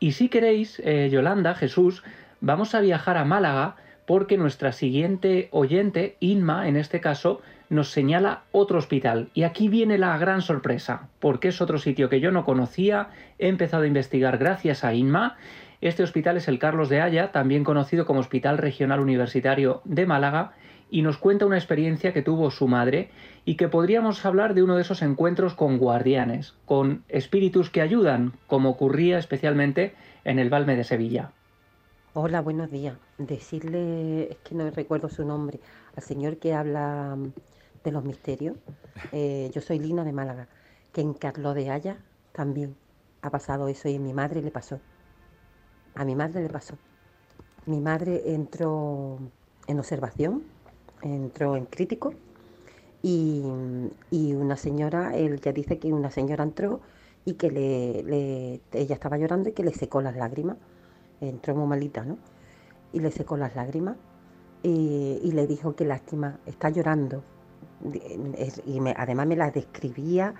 Y 0.00 0.12
si 0.12 0.28
queréis, 0.28 0.82
eh, 0.84 1.08
Yolanda, 1.10 1.54
Jesús, 1.54 2.02
vamos 2.40 2.74
a 2.74 2.80
viajar 2.80 3.16
a 3.16 3.24
Málaga 3.24 3.76
porque 4.06 4.38
nuestra 4.38 4.72
siguiente 4.72 5.48
oyente, 5.50 6.16
Inma, 6.20 6.68
en 6.68 6.76
este 6.76 7.00
caso, 7.00 7.40
nos 7.68 7.90
señala 7.90 8.42
otro 8.52 8.78
hospital. 8.78 9.28
Y 9.34 9.42
aquí 9.42 9.68
viene 9.68 9.98
la 9.98 10.16
gran 10.18 10.42
sorpresa, 10.42 11.08
porque 11.20 11.48
es 11.48 11.60
otro 11.60 11.78
sitio 11.78 12.08
que 12.08 12.20
yo 12.20 12.30
no 12.30 12.44
conocía, 12.44 13.08
he 13.38 13.48
empezado 13.48 13.82
a 13.82 13.88
investigar 13.88 14.38
gracias 14.38 14.84
a 14.84 14.94
Inma 14.94 15.36
este 15.80 16.02
hospital 16.02 16.38
es 16.38 16.48
el 16.48 16.58
Carlos 16.58 16.88
de 16.88 17.02
Haya, 17.02 17.32
también 17.32 17.62
conocido 17.62 18.06
como 18.06 18.20
Hospital 18.20 18.58
Regional 18.58 19.00
Universitario 19.00 19.82
de 19.84 20.06
Málaga, 20.06 20.52
y 20.90 21.02
nos 21.02 21.18
cuenta 21.18 21.46
una 21.46 21.58
experiencia 21.58 22.12
que 22.12 22.22
tuvo 22.22 22.50
su 22.50 22.68
madre 22.68 23.10
y 23.44 23.56
que 23.56 23.68
podríamos 23.68 24.24
hablar 24.24 24.54
de 24.54 24.62
uno 24.62 24.76
de 24.76 24.82
esos 24.82 25.02
encuentros 25.02 25.54
con 25.54 25.78
guardianes, 25.78 26.54
con 26.64 27.02
espíritus 27.08 27.70
que 27.70 27.82
ayudan, 27.82 28.32
como 28.46 28.70
ocurría 28.70 29.18
especialmente 29.18 29.94
en 30.24 30.38
el 30.38 30.48
Balme 30.48 30.76
de 30.76 30.84
Sevilla. 30.84 31.30
Hola, 32.18 32.40
buenos 32.40 32.70
días. 32.70 32.98
Decirle, 33.18 34.32
es 34.32 34.38
que 34.40 34.54
no 34.54 34.70
recuerdo 34.70 35.08
su 35.10 35.24
nombre, 35.24 35.60
al 35.94 36.02
señor 36.02 36.38
que 36.38 36.54
habla 36.54 37.14
mm, 37.16 37.32
de 37.84 37.92
los 37.92 38.04
misterios. 38.04 38.56
Eh, 39.12 39.50
yo 39.54 39.60
soy 39.60 39.78
Lina 39.78 40.02
de 40.04 40.12
Málaga, 40.12 40.48
que 40.92 41.00
en 41.00 41.14
Carlos 41.14 41.54
de 41.54 41.70
Haya 41.70 42.04
también 42.32 42.76
ha 43.22 43.30
pasado 43.30 43.68
eso 43.68 43.88
y 43.88 43.96
a 43.96 44.00
mi 44.00 44.12
madre 44.12 44.42
le 44.42 44.50
pasó. 44.50 44.82
A 45.94 46.04
mi 46.04 46.14
madre 46.14 46.42
le 46.42 46.48
pasó. 46.50 46.78
Mi 47.66 47.80
madre 47.80 48.34
entró 48.34 49.32
en 49.68 49.78
observación, 49.80 50.52
entró 51.02 51.56
en 51.56 51.66
crítico 51.66 52.14
y, 53.02 53.42
y 54.10 54.34
una 54.34 54.56
señora, 54.56 55.16
él 55.16 55.40
ya 55.40 55.52
dice 55.52 55.78
que 55.78 55.92
una 55.92 56.10
señora 56.10 56.44
entró 56.44 56.82
y 57.24 57.34
que 57.34 57.50
le, 57.50 58.02
le- 58.04 58.62
ella 58.72 58.94
estaba 58.94 59.18
llorando 59.18 59.50
y 59.50 59.52
que 59.54 59.64
le 59.64 59.74
secó 59.74 60.02
las 60.02 60.16
lágrimas 60.16 60.58
entró 61.20 61.54
muy 61.54 61.66
malita, 61.66 62.04
¿no? 62.04 62.18
Y 62.92 63.00
le 63.00 63.10
secó 63.10 63.36
las 63.36 63.54
lágrimas 63.56 63.96
y, 64.62 65.30
le 65.32 65.46
dijo 65.46 65.74
que 65.76 65.84
lástima, 65.84 66.38
está 66.46 66.70
llorando. 66.70 67.22
Y 68.64 68.80
además 68.96 69.26
me 69.26 69.36
la 69.36 69.50
describía 69.50 70.34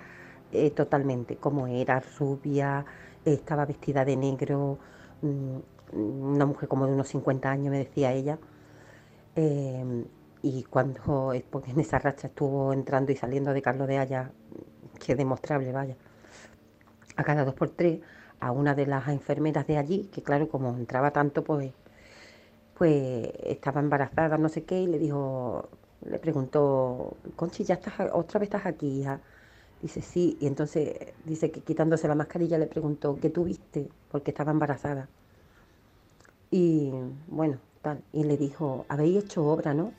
eh, 0.51 0.71
totalmente, 0.71 1.37
cómo 1.37 1.67
era, 1.67 2.01
rubia, 2.19 2.85
estaba 3.23 3.65
vestida 3.65 4.03
de 4.05 4.17
negro, 4.17 4.79
mm, 5.21 5.57
una 5.93 6.45
mujer 6.45 6.67
como 6.67 6.87
de 6.87 6.93
unos 6.93 7.07
50 7.09 7.49
años, 7.49 7.71
me 7.71 7.79
decía 7.79 8.11
ella. 8.13 8.39
Eh, 9.35 10.05
y 10.41 10.63
cuando, 10.63 11.33
en 11.33 11.79
esa 11.79 11.99
racha 11.99 12.27
estuvo 12.27 12.73
entrando 12.73 13.11
y 13.11 13.15
saliendo 13.15 13.53
de 13.53 13.61
Carlos 13.61 13.87
de 13.87 13.97
Haya, 13.97 14.31
que 14.99 15.15
demostrable, 15.15 15.71
vaya 15.71 15.95
a 17.17 17.23
cada 17.23 17.43
dos 17.43 17.55
por 17.55 17.69
tres 17.69 17.99
a 18.39 18.51
una 18.51 18.75
de 18.75 18.85
las 18.87 19.07
enfermeras 19.09 19.67
de 19.67 19.77
allí, 19.77 20.09
que 20.13 20.23
claro, 20.23 20.49
como 20.49 20.69
entraba 20.75 21.11
tanto, 21.11 21.43
pues, 21.43 21.71
pues 22.77 23.29
estaba 23.43 23.81
embarazada, 23.81 24.37
no 24.37 24.49
sé 24.49 24.63
qué, 24.63 24.81
y 24.81 24.87
le 24.87 24.99
dijo, 24.99 25.69
le 26.05 26.19
preguntó, 26.19 27.17
Conchi, 27.35 27.63
¿ya 27.63 27.75
estás, 27.75 27.93
otra 28.13 28.39
vez 28.39 28.47
estás 28.47 28.65
aquí, 28.65 29.01
hija? 29.01 29.19
Dice, 29.81 30.01
sí, 30.01 30.37
y 30.41 30.47
entonces 30.47 31.13
dice 31.25 31.51
que 31.51 31.61
quitándose 31.61 32.07
la 32.07 32.15
mascarilla 32.15 32.57
le 32.57 32.67
preguntó, 32.67 33.19
¿qué 33.19 33.29
tuviste? 33.29 33.89
Porque 34.11 34.31
estaba 34.31 34.51
embarazada. 34.51 35.09
Y 36.51 36.91
bueno, 37.27 37.59
tal, 37.81 38.03
y 38.13 38.23
le 38.23 38.37
dijo, 38.37 38.85
habéis 38.89 39.23
hecho 39.23 39.45
obra, 39.45 39.73
¿no? 39.73 39.93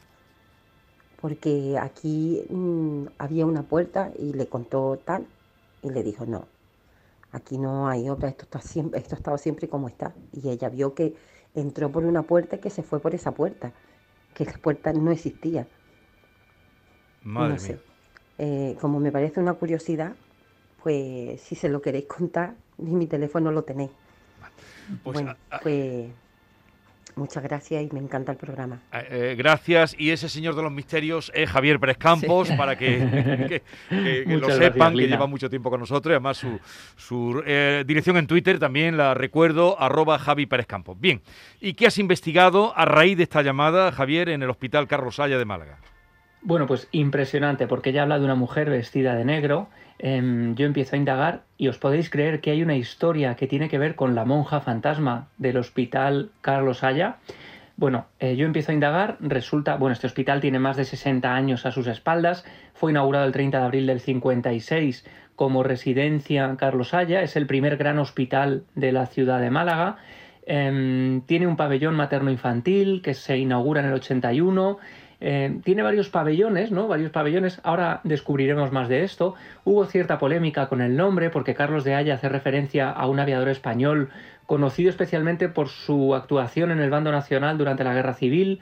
Porque 1.21 1.79
aquí 1.79 2.45
mm, 2.49 3.07
había 3.19 3.47
una 3.47 3.63
puerta 3.65 4.13
y 4.19 4.33
le 4.33 4.49
contó 4.49 4.99
tal, 5.05 5.27
y 5.83 5.91
le 5.91 6.03
dijo, 6.03 6.27
no, 6.27 6.47
Aquí 7.33 7.59
no 7.59 7.89
hay 7.89 8.09
obra, 8.09 8.29
esto 8.29 8.45
está 8.45 8.61
siempre, 8.61 9.01
esto 9.01 9.15
ha 9.15 9.19
estado 9.19 9.39
siempre 9.39 9.69
como 9.69 9.89
está. 9.89 10.15
Y 10.33 10.49
ella 10.51 10.69
vio 10.71 10.95
que 10.95 11.15
entró 11.55 11.91
por 11.93 12.05
una 12.05 12.23
puerta 12.23 12.57
y 12.57 12.61
que 12.61 12.71
se 12.71 12.83
fue 12.83 13.01
por 13.01 13.15
esa 13.15 13.33
puerta, 13.35 13.73
que 14.35 14.45
esa 14.45 14.59
puerta 14.59 14.93
no 14.93 15.11
existía. 15.13 15.69
Madre 17.25 17.55
no 17.55 17.59
sé. 17.59 17.73
mía. 17.75 17.83
Eh, 18.39 18.77
como 18.81 19.01
me 19.01 19.13
parece 19.13 19.41
una 19.41 19.55
curiosidad, 19.55 20.17
pues 20.83 21.41
si 21.43 21.55
se 21.55 21.69
lo 21.69 21.83
queréis 21.83 22.07
contar, 22.07 22.57
ni 22.79 22.93
mi 22.95 23.07
teléfono 23.07 23.51
lo 23.53 23.65
tenéis. 23.65 23.91
Pues, 25.03 25.15
bueno, 25.15 25.31
a- 25.51 25.57
a- 25.57 25.61
pues 25.63 26.13
muchas 27.19 27.43
gracias 27.43 27.83
y 27.83 27.89
me 27.95 28.01
encanta 28.01 28.33
el 28.33 28.39
programa. 28.39 28.81
Eh, 28.93 29.07
eh, 29.11 29.35
gracias. 29.37 29.95
Y 29.99 30.11
ese 30.11 30.29
señor 30.29 30.55
de 30.57 30.63
los 30.63 30.73
misterios 30.73 31.31
es 31.35 31.51
Javier 31.51 31.79
Pérez 31.79 31.99
Campos, 31.99 32.51
para 32.53 32.77
que, 32.79 32.87
que- 33.49 33.63
que- 33.91 34.25
que 34.25 34.37
lo 34.37 34.47
gracias, 34.47 34.73
sepan, 34.73 34.95
que 34.97 35.07
lleva 35.09 35.27
mucho 35.27 35.51
tiempo 35.51 35.69
con 35.71 35.81
nosotros. 35.81 36.11
Y 36.13 36.15
además, 36.15 36.37
su, 36.39 36.59
su, 36.97 37.43
eh, 37.47 37.85
dirección 37.87 38.17
en 38.17 38.27
Twitter 38.27 38.59
también 38.59 38.97
la 38.97 39.13
recuerdo, 39.15 39.81
arroba 39.81 40.19
Javi 40.19 40.47
Pérez 40.47 40.67
Campos. 40.67 40.99
Bien. 40.99 41.21
¿Y 41.61 41.75
qué 41.75 41.87
has 41.87 41.99
investigado 41.99 42.73
a 42.77 42.85
raíz 42.85 43.17
de 43.17 43.25
esta 43.25 43.43
llamada, 43.43 43.93
Javier, 43.93 44.29
en 44.29 44.43
el 44.43 44.51
Hospital 44.51 44.87
Carlos 44.89 45.17
Saya 45.17 45.37
de 45.39 45.45
Málaga? 45.45 45.79
Bueno, 46.41 46.67
pues 46.69 46.89
impresionante, 46.93 47.67
porque 47.67 47.91
ella 47.91 48.03
habla 48.03 48.19
de 48.19 48.25
una 48.25 48.37
mujer 48.37 48.71
vestida 48.71 49.15
de 49.17 49.25
negro. 49.25 49.69
Em, 49.99 50.55
yo 50.55 50.67
empiezo 50.67 50.97
a 50.97 50.99
indagar 50.99 51.43
y 51.57 51.69
os 51.69 51.79
podéis 51.79 52.11
creer 52.11 52.41
que 52.41 52.51
hay 52.51 52.63
una 52.63 52.77
historia 52.77 53.35
que 53.35 53.47
tiene 53.47 53.69
que 53.69 53.79
ver 53.79 53.95
con 53.95 54.15
la 54.15 54.25
monja 54.25 54.61
fantasma 54.61 55.29
del 55.39 55.57
hospital 55.57 56.31
Carlos 56.41 56.85
Haya. 56.85 57.17
Bueno, 57.77 58.07
eh, 58.19 58.37
yo 58.37 58.47
empiezo 58.47 58.73
a 58.73 58.75
indagar, 58.75 59.17
resulta, 59.21 59.77
bueno, 59.77 59.93
este 59.93 60.07
hospital 60.07 60.41
tiene 60.41 60.59
más 60.59 60.77
de 60.77 60.85
60 60.85 61.35
años 61.35 61.67
a 61.67 61.71
sus 61.71 61.87
espaldas, 61.87 62.45
fue 62.75 62.91
inaugurado 62.91 63.27
el 63.27 63.33
30 63.33 63.59
de 63.59 63.65
abril 63.65 63.87
del 63.87 64.01
56 64.01 65.05
como 65.37 65.63
residencia 65.63 66.57
Carlos 66.59 66.95
Haya, 66.95 67.23
es 67.23 67.37
el 67.37 67.47
primer 67.47 67.77
gran 67.77 67.99
hospital 67.99 68.65
de 68.75 68.91
la 68.91 69.07
ciudad 69.07 69.41
de 69.41 69.51
Málaga, 69.51 69.99
Em, 70.51 71.21
tiene 71.27 71.47
un 71.47 71.57
pabellón 71.57 71.95
materno-infantil 71.95 73.03
que 73.03 73.13
se 73.13 73.37
inaugura 73.37 73.83
en 73.83 73.89
el 73.89 73.93
81, 73.93 74.79
eh, 75.21 75.59
tiene 75.65 75.83
varios 75.83 76.09
pabellones, 76.09 76.71
¿no? 76.71 76.87
Varios 76.87 77.11
pabellones. 77.11 77.61
Ahora 77.65 78.01
descubriremos 78.05 78.73
más 78.73 78.89
de 78.89 79.03
esto. 79.03 79.35
Hubo 79.65 79.85
cierta 79.87 80.19
polémica 80.19 80.69
con 80.69 80.81
el 80.81 80.97
nombre 80.97 81.31
porque 81.31 81.55
Carlos 81.55 81.85
de 81.85 81.95
Haya 81.95 82.15
hace 82.15 82.29
referencia 82.29 82.91
a 82.91 83.07
un 83.09 83.19
aviador 83.19 83.49
español 83.49 84.11
conocido 84.47 84.91
especialmente 84.91 85.49
por 85.49 85.69
su 85.69 86.15
actuación 86.15 86.71
en 86.71 86.81
el 86.81 86.91
bando 86.91 87.11
nacional 87.13 87.59
durante 87.59 87.85
la 87.85 87.95
Guerra 87.95 88.15
Civil. 88.15 88.61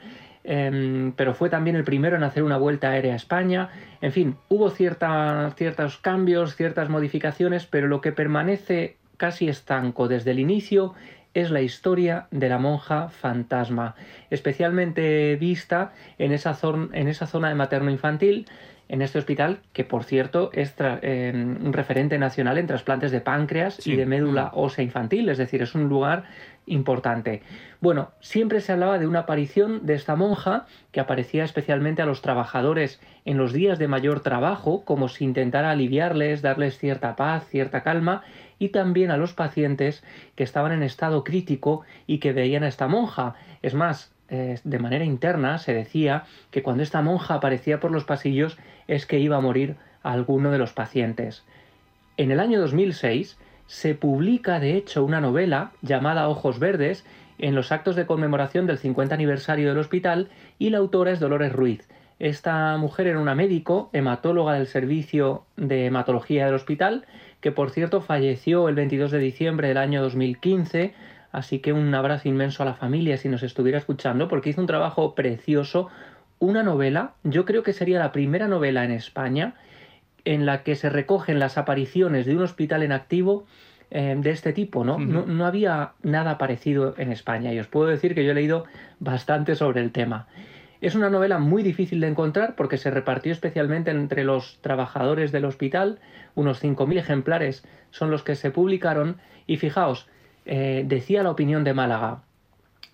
em, 0.49 1.11
pero 1.17 1.33
fue 1.33 1.49
también 1.49 1.75
el 1.75 1.83
primero 1.83 2.15
en 2.15 2.23
hacer 2.23 2.41
una 2.41 2.57
vuelta 2.57 2.89
aérea 2.89 3.13
a 3.13 3.15
España. 3.17 3.69
En 3.99 4.13
fin, 4.13 4.37
hubo 4.47 4.69
ciertos 4.69 5.97
cambios, 5.97 6.55
ciertas 6.55 6.87
modificaciones, 6.89 7.65
pero 7.65 7.87
lo 7.87 7.99
que 7.99 8.13
permanece 8.13 8.95
casi 9.17 9.49
estanco 9.49 10.07
desde 10.07 10.31
el 10.31 10.39
inicio 10.39 10.93
es 11.41 11.51
la 11.51 11.61
historia 11.61 12.27
de 12.31 12.49
la 12.49 12.57
monja 12.57 13.09
fantasma, 13.09 13.95
especialmente 14.29 15.35
vista 15.35 15.91
en 16.17 16.31
esa, 16.31 16.53
zon- 16.55 16.89
en 16.93 17.07
esa 17.07 17.27
zona 17.27 17.49
de 17.49 17.55
materno-infantil, 17.55 18.47
en 18.89 19.01
este 19.01 19.19
hospital, 19.19 19.59
que 19.73 19.83
por 19.83 20.05
cierto 20.05 20.49
es 20.53 20.73
eh, 20.79 21.31
un 21.35 21.73
referente 21.73 22.17
nacional 22.17 22.57
en 22.57 22.67
trasplantes 22.67 23.11
de 23.11 23.19
páncreas 23.19 23.75
Sí. 23.75 23.91
y 23.91 23.95
de 23.97 24.05
médula 24.05 24.51
ósea 24.53 24.83
infantil, 24.85 25.27
es 25.27 25.37
decir, 25.37 25.61
es 25.61 25.75
un 25.75 25.89
lugar 25.89 26.23
importante. 26.67 27.43
Bueno, 27.81 28.11
siempre 28.21 28.61
se 28.61 28.71
hablaba 28.71 28.97
de 28.97 29.05
una 29.07 29.19
aparición 29.19 29.85
de 29.85 29.93
esta 29.93 30.15
monja 30.15 30.65
que 30.93 31.01
aparecía 31.01 31.43
especialmente 31.43 32.01
a 32.01 32.05
los 32.05 32.21
trabajadores 32.21 33.01
en 33.25 33.37
los 33.37 33.51
días 33.51 33.77
de 33.77 33.89
mayor 33.89 34.21
trabajo, 34.21 34.83
como 34.85 35.09
si 35.09 35.25
intentara 35.25 35.71
aliviarles, 35.71 36.41
darles 36.41 36.77
cierta 36.77 37.15
paz, 37.17 37.45
cierta 37.49 37.83
calma, 37.83 38.23
y 38.59 38.69
también 38.69 39.11
a 39.11 39.17
los 39.17 39.33
pacientes 39.33 40.03
que 40.35 40.43
estaban 40.43 40.71
en 40.71 40.83
estado 40.83 41.23
crítico 41.23 41.83
y 42.05 42.19
que 42.19 42.33
veían 42.33 42.63
a 42.63 42.67
esta 42.67 42.87
monja. 42.87 43.35
Es 43.61 43.73
más, 43.73 44.11
eh, 44.29 44.59
de 44.63 44.79
manera 44.79 45.05
interna 45.05 45.57
se 45.57 45.73
decía 45.73 46.25
que 46.51 46.63
cuando 46.63 46.83
esta 46.83 47.01
monja 47.01 47.35
aparecía 47.35 47.79
por 47.79 47.91
los 47.91 48.03
pasillos 48.03 48.57
es 48.87 49.05
que 49.05 49.19
iba 49.19 49.37
a 49.37 49.41
morir 49.41 49.75
alguno 50.03 50.51
de 50.51 50.57
los 50.57 50.73
pacientes. 50.73 51.43
En 52.17 52.31
el 52.31 52.39
año 52.39 52.59
2006 52.59 53.37
se 53.67 53.95
publica 53.95 54.59
de 54.59 54.75
hecho 54.75 55.03
una 55.03 55.21
novela 55.21 55.71
llamada 55.81 56.29
Ojos 56.29 56.59
Verdes 56.59 57.05
en 57.37 57.53
los 57.53 57.71
actos 57.71 57.95
de 57.95 58.05
conmemoración 58.05 58.65
del 58.65 58.77
50 58.77 59.13
aniversario 59.13 59.69
del 59.69 59.77
hospital 59.77 60.29
y 60.57 60.71
la 60.71 60.79
autora 60.79 61.11
es 61.11 61.19
Dolores 61.19 61.53
Ruiz. 61.53 61.87
Esta 62.19 62.77
mujer 62.77 63.07
era 63.07 63.19
una 63.19 63.35
médico, 63.35 63.89
hematóloga 63.93 64.53
del 64.53 64.67
servicio 64.67 65.45
de 65.55 65.85
hematología 65.85 66.45
del 66.45 66.55
hospital, 66.55 67.05
que 67.41 67.51
por 67.51 67.69
cierto 67.69 68.01
falleció 68.01 68.69
el 68.69 68.75
22 68.75 69.11
de 69.11 69.19
diciembre 69.19 69.67
del 69.67 69.77
año 69.77 70.01
2015, 70.01 70.93
así 71.31 71.59
que 71.59 71.73
un 71.73 71.93
abrazo 71.93 72.27
inmenso 72.27 72.63
a 72.63 72.65
la 72.65 72.73
familia 72.73 73.17
si 73.17 73.29
nos 73.29 73.43
estuviera 73.43 73.77
escuchando, 73.77 74.27
porque 74.27 74.49
hizo 74.49 74.61
un 74.61 74.67
trabajo 74.67 75.13
precioso, 75.13 75.89
una 76.39 76.63
novela, 76.63 77.13
yo 77.23 77.45
creo 77.45 77.61
que 77.61 77.73
sería 77.73 77.99
la 77.99 78.11
primera 78.11 78.47
novela 78.47 78.83
en 78.83 78.91
España 78.91 79.55
en 80.25 80.45
la 80.45 80.63
que 80.63 80.75
se 80.75 80.89
recogen 80.89 81.39
las 81.39 81.57
apariciones 81.57 82.25
de 82.25 82.35
un 82.35 82.43
hospital 82.43 82.83
en 82.83 82.91
activo 82.91 83.45
eh, 83.91 84.15
de 84.17 84.31
este 84.31 84.51
tipo, 84.51 84.83
¿no? 84.83 84.97
¿no? 84.99 85.25
No 85.25 85.45
había 85.45 85.93
nada 86.03 86.37
parecido 86.37 86.95
en 86.97 87.11
España 87.11 87.53
y 87.53 87.59
os 87.59 87.67
puedo 87.67 87.87
decir 87.87 88.13
que 88.13 88.25
yo 88.25 88.31
he 88.31 88.35
leído 88.35 88.65
bastante 88.99 89.55
sobre 89.55 89.81
el 89.81 89.91
tema. 89.91 90.27
Es 90.79 90.93
una 90.93 91.09
novela 91.09 91.39
muy 91.39 91.63
difícil 91.63 91.99
de 92.01 92.07
encontrar 92.07 92.55
porque 92.55 92.77
se 92.77 92.91
repartió 92.91 93.31
especialmente 93.31 93.89
entre 93.89 94.23
los 94.23 94.59
trabajadores 94.61 95.31
del 95.31 95.45
hospital, 95.45 95.99
unos 96.35 96.63
5.000 96.63 96.99
ejemplares 96.99 97.63
son 97.89 98.11
los 98.11 98.23
que 98.23 98.35
se 98.35 98.51
publicaron 98.51 99.17
y 99.47 99.57
fijaos, 99.57 100.07
eh, 100.45 100.83
decía 100.85 101.23
la 101.23 101.31
opinión 101.31 101.63
de 101.63 101.73
Málaga, 101.73 102.21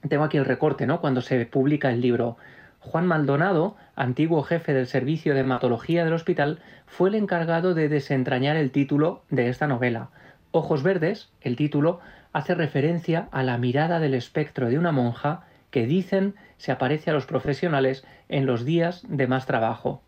tengo 0.07 0.23
aquí 0.23 0.37
el 0.37 0.45
recorte, 0.45 0.87
¿no? 0.87 1.01
Cuando 1.01 1.21
se 1.21 1.45
publica 1.45 1.91
el 1.91 2.01
libro. 2.01 2.37
Juan 2.79 3.07
Maldonado, 3.07 3.75
antiguo 3.95 4.43
jefe 4.43 4.73
del 4.73 4.87
servicio 4.87 5.33
de 5.33 5.41
hematología 5.41 6.03
del 6.03 6.13
hospital, 6.13 6.59
fue 6.85 7.09
el 7.09 7.15
encargado 7.15 7.73
de 7.73 7.89
desentrañar 7.89 8.57
el 8.57 8.71
título 8.71 9.23
de 9.29 9.49
esta 9.49 9.67
novela. 9.67 10.09
Ojos 10.51 10.83
Verdes, 10.83 11.31
el 11.41 11.55
título, 11.55 11.99
hace 12.33 12.55
referencia 12.55 13.29
a 13.31 13.43
la 13.43 13.57
mirada 13.57 13.99
del 13.99 14.13
espectro 14.13 14.69
de 14.69 14.77
una 14.77 14.91
monja 14.91 15.43
que 15.73 15.87
dicen 15.87 16.35
se 16.57 16.71
aparece 16.71 17.09
a 17.09 17.13
los 17.13 17.25
profesionales 17.25 18.05
en 18.29 18.45
los 18.45 18.63
días 18.63 19.03
de 19.09 19.25
más 19.25 19.47
trabajo. 19.47 20.03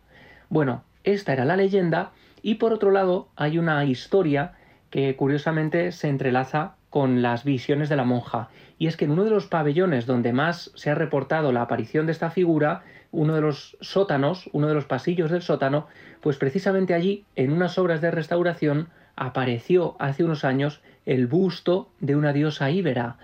Bueno, 0.48 0.84
esta 1.02 1.32
era 1.32 1.44
la 1.44 1.56
leyenda 1.56 2.12
y 2.40 2.54
por 2.54 2.72
otro 2.72 2.92
lado 2.92 3.28
hay 3.34 3.58
una 3.58 3.84
historia 3.84 4.52
que 4.90 5.16
curiosamente 5.16 5.90
se 5.90 6.08
entrelaza 6.08 6.76
con 6.88 7.20
las 7.20 7.42
visiones 7.42 7.88
de 7.88 7.96
la 7.96 8.04
monja. 8.04 8.48
Y 8.78 8.86
es 8.86 8.96
que 8.96 9.06
en 9.06 9.10
uno 9.10 9.24
de 9.24 9.30
los 9.30 9.48
pabellones 9.48 10.06
donde 10.06 10.32
más 10.32 10.70
se 10.76 10.88
ha 10.88 10.94
reportado 10.94 11.50
la 11.50 11.62
aparición 11.62 12.06
de 12.06 12.12
esta 12.12 12.30
figura, 12.30 12.84
uno 13.10 13.34
de 13.34 13.40
los 13.40 13.76
sótanos, 13.80 14.48
uno 14.52 14.68
de 14.68 14.74
los 14.74 14.84
pasillos 14.84 15.32
del 15.32 15.42
sótano, 15.42 15.88
pues 16.20 16.36
precisamente 16.38 16.94
allí, 16.94 17.24
en 17.34 17.52
unas 17.52 17.76
obras 17.76 18.00
de 18.00 18.12
restauración, 18.12 18.88
apareció 19.16 19.96
hace 19.98 20.22
unos 20.22 20.44
años 20.44 20.80
el 21.06 21.26
busto 21.26 21.88
de 21.98 22.14
una 22.14 22.32
diosa 22.32 22.70
íbera. 22.70 23.16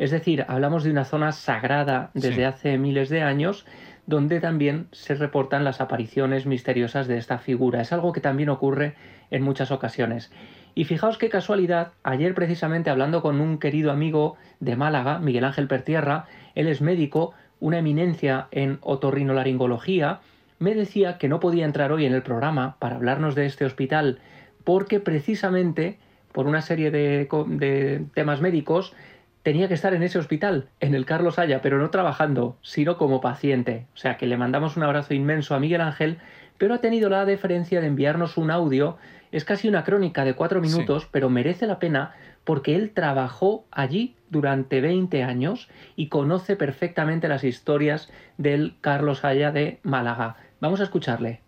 Es 0.00 0.10
decir, 0.10 0.46
hablamos 0.48 0.82
de 0.82 0.90
una 0.90 1.04
zona 1.04 1.30
sagrada 1.30 2.10
desde 2.14 2.46
hace 2.46 2.78
miles 2.78 3.10
de 3.10 3.20
años, 3.20 3.66
donde 4.06 4.40
también 4.40 4.88
se 4.92 5.14
reportan 5.14 5.62
las 5.62 5.82
apariciones 5.82 6.46
misteriosas 6.46 7.06
de 7.06 7.18
esta 7.18 7.36
figura. 7.36 7.82
Es 7.82 7.92
algo 7.92 8.12
que 8.12 8.22
también 8.22 8.48
ocurre 8.48 8.94
en 9.30 9.42
muchas 9.42 9.70
ocasiones. 9.70 10.32
Y 10.74 10.84
fijaos 10.84 11.18
qué 11.18 11.28
casualidad, 11.28 11.92
ayer 12.02 12.34
precisamente 12.34 12.88
hablando 12.88 13.20
con 13.20 13.42
un 13.42 13.58
querido 13.58 13.92
amigo 13.92 14.38
de 14.58 14.74
Málaga, 14.74 15.18
Miguel 15.18 15.44
Ángel 15.44 15.68
Pertierra, 15.68 16.24
él 16.54 16.66
es 16.66 16.80
médico, 16.80 17.34
una 17.60 17.80
eminencia 17.80 18.48
en 18.52 18.78
otorrinolaringología, 18.80 20.20
me 20.58 20.74
decía 20.74 21.18
que 21.18 21.28
no 21.28 21.40
podía 21.40 21.66
entrar 21.66 21.92
hoy 21.92 22.06
en 22.06 22.14
el 22.14 22.22
programa 22.22 22.76
para 22.78 22.96
hablarnos 22.96 23.34
de 23.34 23.44
este 23.44 23.66
hospital 23.66 24.20
porque 24.64 24.98
precisamente 24.98 25.98
por 26.32 26.46
una 26.46 26.62
serie 26.62 26.90
de, 26.90 28.06
temas 28.14 28.40
médicos 28.40 28.94
tenía 29.42 29.68
que 29.68 29.74
estar 29.74 29.94
en 29.94 30.02
ese 30.02 30.18
hospital, 30.18 30.68
en 30.80 30.94
el 30.94 31.06
Carlos 31.06 31.38
Haya, 31.38 31.62
pero 31.62 31.78
no 31.78 31.90
trabajando, 31.90 32.56
sino 32.62 32.96
como 32.96 33.20
paciente. 33.20 33.86
O 33.94 33.96
sea 33.96 34.16
que 34.16 34.26
le 34.26 34.36
mandamos 34.36 34.76
un 34.76 34.82
abrazo 34.82 35.14
inmenso 35.14 35.54
a 35.54 35.60
Miguel 35.60 35.80
Ángel, 35.80 36.18
pero 36.58 36.74
ha 36.74 36.78
tenido 36.78 37.08
la 37.08 37.24
deferencia 37.24 37.80
de 37.80 37.86
enviarnos 37.86 38.36
un 38.36 38.50
audio. 38.50 38.98
Es 39.32 39.44
casi 39.44 39.68
una 39.68 39.84
crónica 39.84 40.24
de 40.24 40.34
cuatro 40.34 40.60
minutos, 40.60 41.08
pero 41.10 41.30
merece 41.30 41.66
la 41.66 41.78
pena 41.78 42.14
porque 42.44 42.74
él 42.74 42.90
trabajó 42.90 43.64
allí 43.70 44.16
durante 44.28 44.80
20 44.80 45.22
años 45.22 45.68
y 45.96 46.08
conoce 46.08 46.56
perfectamente 46.56 47.28
las 47.28 47.44
historias 47.44 48.10
del 48.38 48.74
Carlos 48.80 49.24
Haya 49.24 49.52
de 49.52 49.78
Málaga. 49.82 50.36
Vamos 50.60 50.80
a 50.80 50.84
escucharle. 50.84 51.40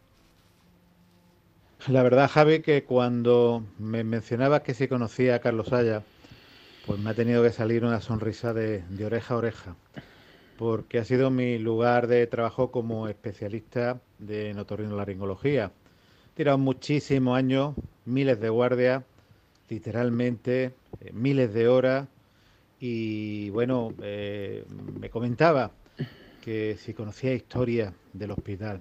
La 1.88 2.02
verdad, 2.02 2.30
Javi, 2.30 2.61
que 2.61 2.84
cuando 2.84 3.64
me 3.78 4.04
mencionabas 4.04 4.61
que 4.61 4.75
sí 4.75 4.87
conocía 4.87 5.34
a 5.34 5.38
Carlos 5.40 5.72
Haya, 5.72 6.02
pues 6.87 6.99
me 6.99 7.11
ha 7.11 7.15
tenido 7.15 7.43
que 7.43 7.51
salir 7.51 7.85
una 7.85 8.01
sonrisa 8.01 8.53
de, 8.53 8.83
oreja 9.05 9.35
a 9.35 9.37
oreja, 9.37 9.77
porque 10.59 10.99
ha 10.99 11.05
sido 11.05 11.31
mi 11.31 11.59
lugar 11.59 12.07
de 12.07 12.27
trabajo 12.27 12.71
como 12.71 13.09
especialista 13.09 14.01
de 14.19 14.53
notorrinolaringología. 14.55 15.73
He 16.33 16.37
tirado 16.37 16.59
muchísimos 16.59 17.37
años, 17.37 17.75
miles 18.05 18.41
de 18.41 18.49
guardias, 18.49 19.05
literalmente, 19.69 20.75
eh, 21.01 21.11
miles 21.12 21.55
de 21.55 21.69
horas, 21.69 22.09
y 22.81 23.51
bueno, 23.51 23.95
eh, 24.03 24.65
me 24.99 25.09
comentaba 25.09 25.71
que 26.43 26.77
si 26.79 26.95
conocía 26.95 27.33
historia 27.33 27.95
del 28.12 28.33
hospital. 28.33 28.81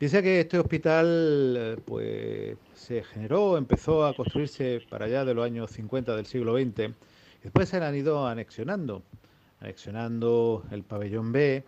Piensa 0.00 0.22
que 0.22 0.40
este 0.40 0.58
hospital 0.58 1.56
eh, 1.58 1.76
pues, 1.84 2.56
se 2.74 3.04
generó, 3.04 3.58
empezó 3.58 4.06
a 4.06 4.14
construirse 4.14 4.80
para 4.88 5.04
allá 5.04 5.24
de 5.26 5.34
los 5.34 5.44
años 5.44 5.70
50 5.70 6.16
del 6.16 6.24
siglo 6.24 6.56
XX. 6.58 6.94
Después 7.42 7.68
se 7.68 7.78
han 7.78 7.94
ido 7.94 8.26
anexionando, 8.26 9.02
anexionando 9.60 10.64
el 10.70 10.82
pabellón 10.82 11.32
B, 11.32 11.64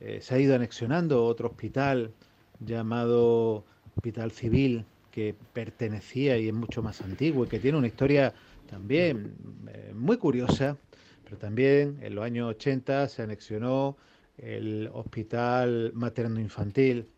eh, 0.00 0.20
se 0.20 0.34
ha 0.34 0.38
ido 0.38 0.54
anexionando 0.54 1.24
otro 1.24 1.48
hospital 1.48 2.12
llamado 2.60 3.64
Hospital 3.96 4.30
Civil, 4.30 4.84
que 5.10 5.34
pertenecía 5.52 6.36
y 6.38 6.48
es 6.48 6.54
mucho 6.54 6.82
más 6.82 7.00
antiguo 7.00 7.44
y 7.44 7.48
que 7.48 7.60
tiene 7.60 7.78
una 7.78 7.86
historia 7.86 8.34
también 8.68 9.34
eh, 9.68 9.92
muy 9.94 10.16
curiosa, 10.16 10.76
pero 11.24 11.38
también 11.38 11.98
en 12.02 12.14
los 12.14 12.24
años 12.24 12.50
80 12.50 13.08
se 13.08 13.22
anexionó 13.22 13.96
el 14.38 14.90
Hospital 14.92 15.92
Materno 15.94 16.40
Infantil, 16.40 17.08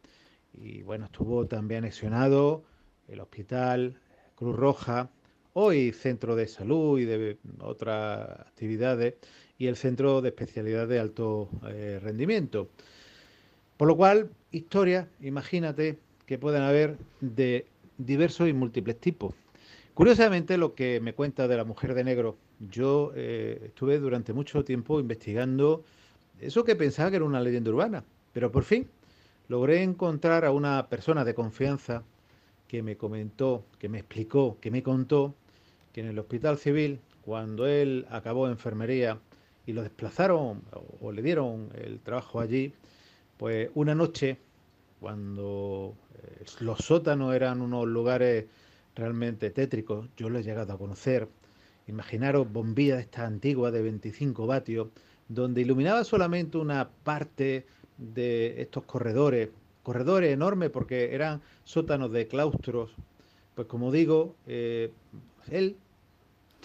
y 0.55 0.83
bueno, 0.83 1.07
estuvo 1.07 1.47
también 1.47 1.85
anexionado 1.85 2.65
el 3.09 3.21
hospital, 3.21 3.99
Cruz 4.35 4.57
Roja, 4.57 5.11
hoy 5.59 5.91
centro 5.93 6.37
de 6.37 6.47
salud 6.49 6.99
y 6.99 7.07
de 7.07 7.39
otras 7.61 8.29
actividades, 8.41 9.15
y 9.57 9.69
el 9.69 9.77
centro 9.77 10.21
de 10.21 10.29
especialidad 10.29 10.87
de 10.87 11.01
alto 11.01 11.49
eh, 11.67 11.99
rendimiento. 12.03 12.69
Por 13.79 13.89
lo 13.89 13.97
cual, 13.97 14.29
historias, 14.53 15.09
imagínate, 15.23 15.99
que 16.27 16.37
pueden 16.37 16.61
haber 16.61 16.99
de 17.23 17.65
diversos 17.97 18.51
y 18.51 18.53
múltiples 18.53 19.01
tipos. 19.01 19.35
Curiosamente, 19.95 20.59
lo 20.59 20.75
que 20.75 21.01
me 21.01 21.15
cuenta 21.15 21.49
de 21.49 21.57
la 21.57 21.65
mujer 21.65 21.95
de 21.95 22.05
negro, 22.05 22.37
yo 22.71 23.13
eh, 23.15 23.63
estuve 23.65 23.99
durante 23.99 24.35
mucho 24.35 24.63
tiempo 24.63 25.01
investigando 25.01 25.85
eso 26.39 26.65
que 26.65 26.77
pensaba 26.77 27.09
que 27.09 27.17
era 27.17 27.25
una 27.25 27.41
leyenda 27.41 27.71
urbana, 27.71 28.05
pero 28.35 28.53
por 28.53 28.65
fin 28.65 28.89
logré 29.49 29.83
encontrar 29.83 30.45
a 30.45 30.51
una 30.51 30.87
persona 30.91 31.25
de 31.25 31.33
confianza 31.33 32.03
que 32.69 32.83
me 32.83 32.99
comentó, 32.99 33.65
que 33.79 33.89
me 33.89 34.01
explicó, 34.01 34.59
que 34.61 34.71
me 34.71 34.83
contó 34.83 35.35
que 35.97 36.03
en 36.03 36.09
el 36.09 36.19
hospital 36.19 36.59
civil, 36.59 37.01
cuando 37.23 37.67
él 37.67 38.05
acabó 38.11 38.49
enfermería 38.49 39.19
y 39.65 39.73
lo 39.73 39.83
desplazaron 39.83 40.63
o, 41.01 41.11
le 41.11 41.23
dieron 41.23 41.71
el 41.75 42.01
trabajo 42.01 42.39
allí, 42.39 42.75
pues 43.39 43.71
una 43.75 43.95
noche, 43.95 44.37
cuando 45.01 45.95
eh, 46.23 46.45
los 46.61 46.81
sótanos 46.81 47.35
eran 47.35 47.63
unos 47.63 47.87
lugares 47.87 48.45
realmente 48.95 49.49
tétricos, 49.49 50.11
yo 50.19 50.29
lo 50.29 50.39
he 50.39 50.43
llegado 50.43 50.75
a 50.75 50.79
conocer, 50.79 51.29
imaginaros 51.87 52.53
bombillas 52.53 52.99
de 52.99 53.05
estas 53.05 53.25
antiguas 53.25 53.73
de 53.73 53.81
25 53.81 54.47
vatios, 54.47 54.89
donde 55.29 55.63
iluminaba 55.63 56.05
solamente 56.05 56.59
una 56.59 56.91
parte 56.91 57.65
de 57.97 58.61
estos 58.61 58.85
corredores, 58.85 59.49
corredores 59.83 60.31
enormes 60.31 60.69
porque 60.69 61.15
eran 61.15 61.41
sótanos 61.65 62.13
de 62.13 62.29
claustros, 62.29 62.95
pues 63.55 63.67
como 63.67 63.91
digo, 63.91 64.37
eh, 64.47 64.93
él 65.51 65.79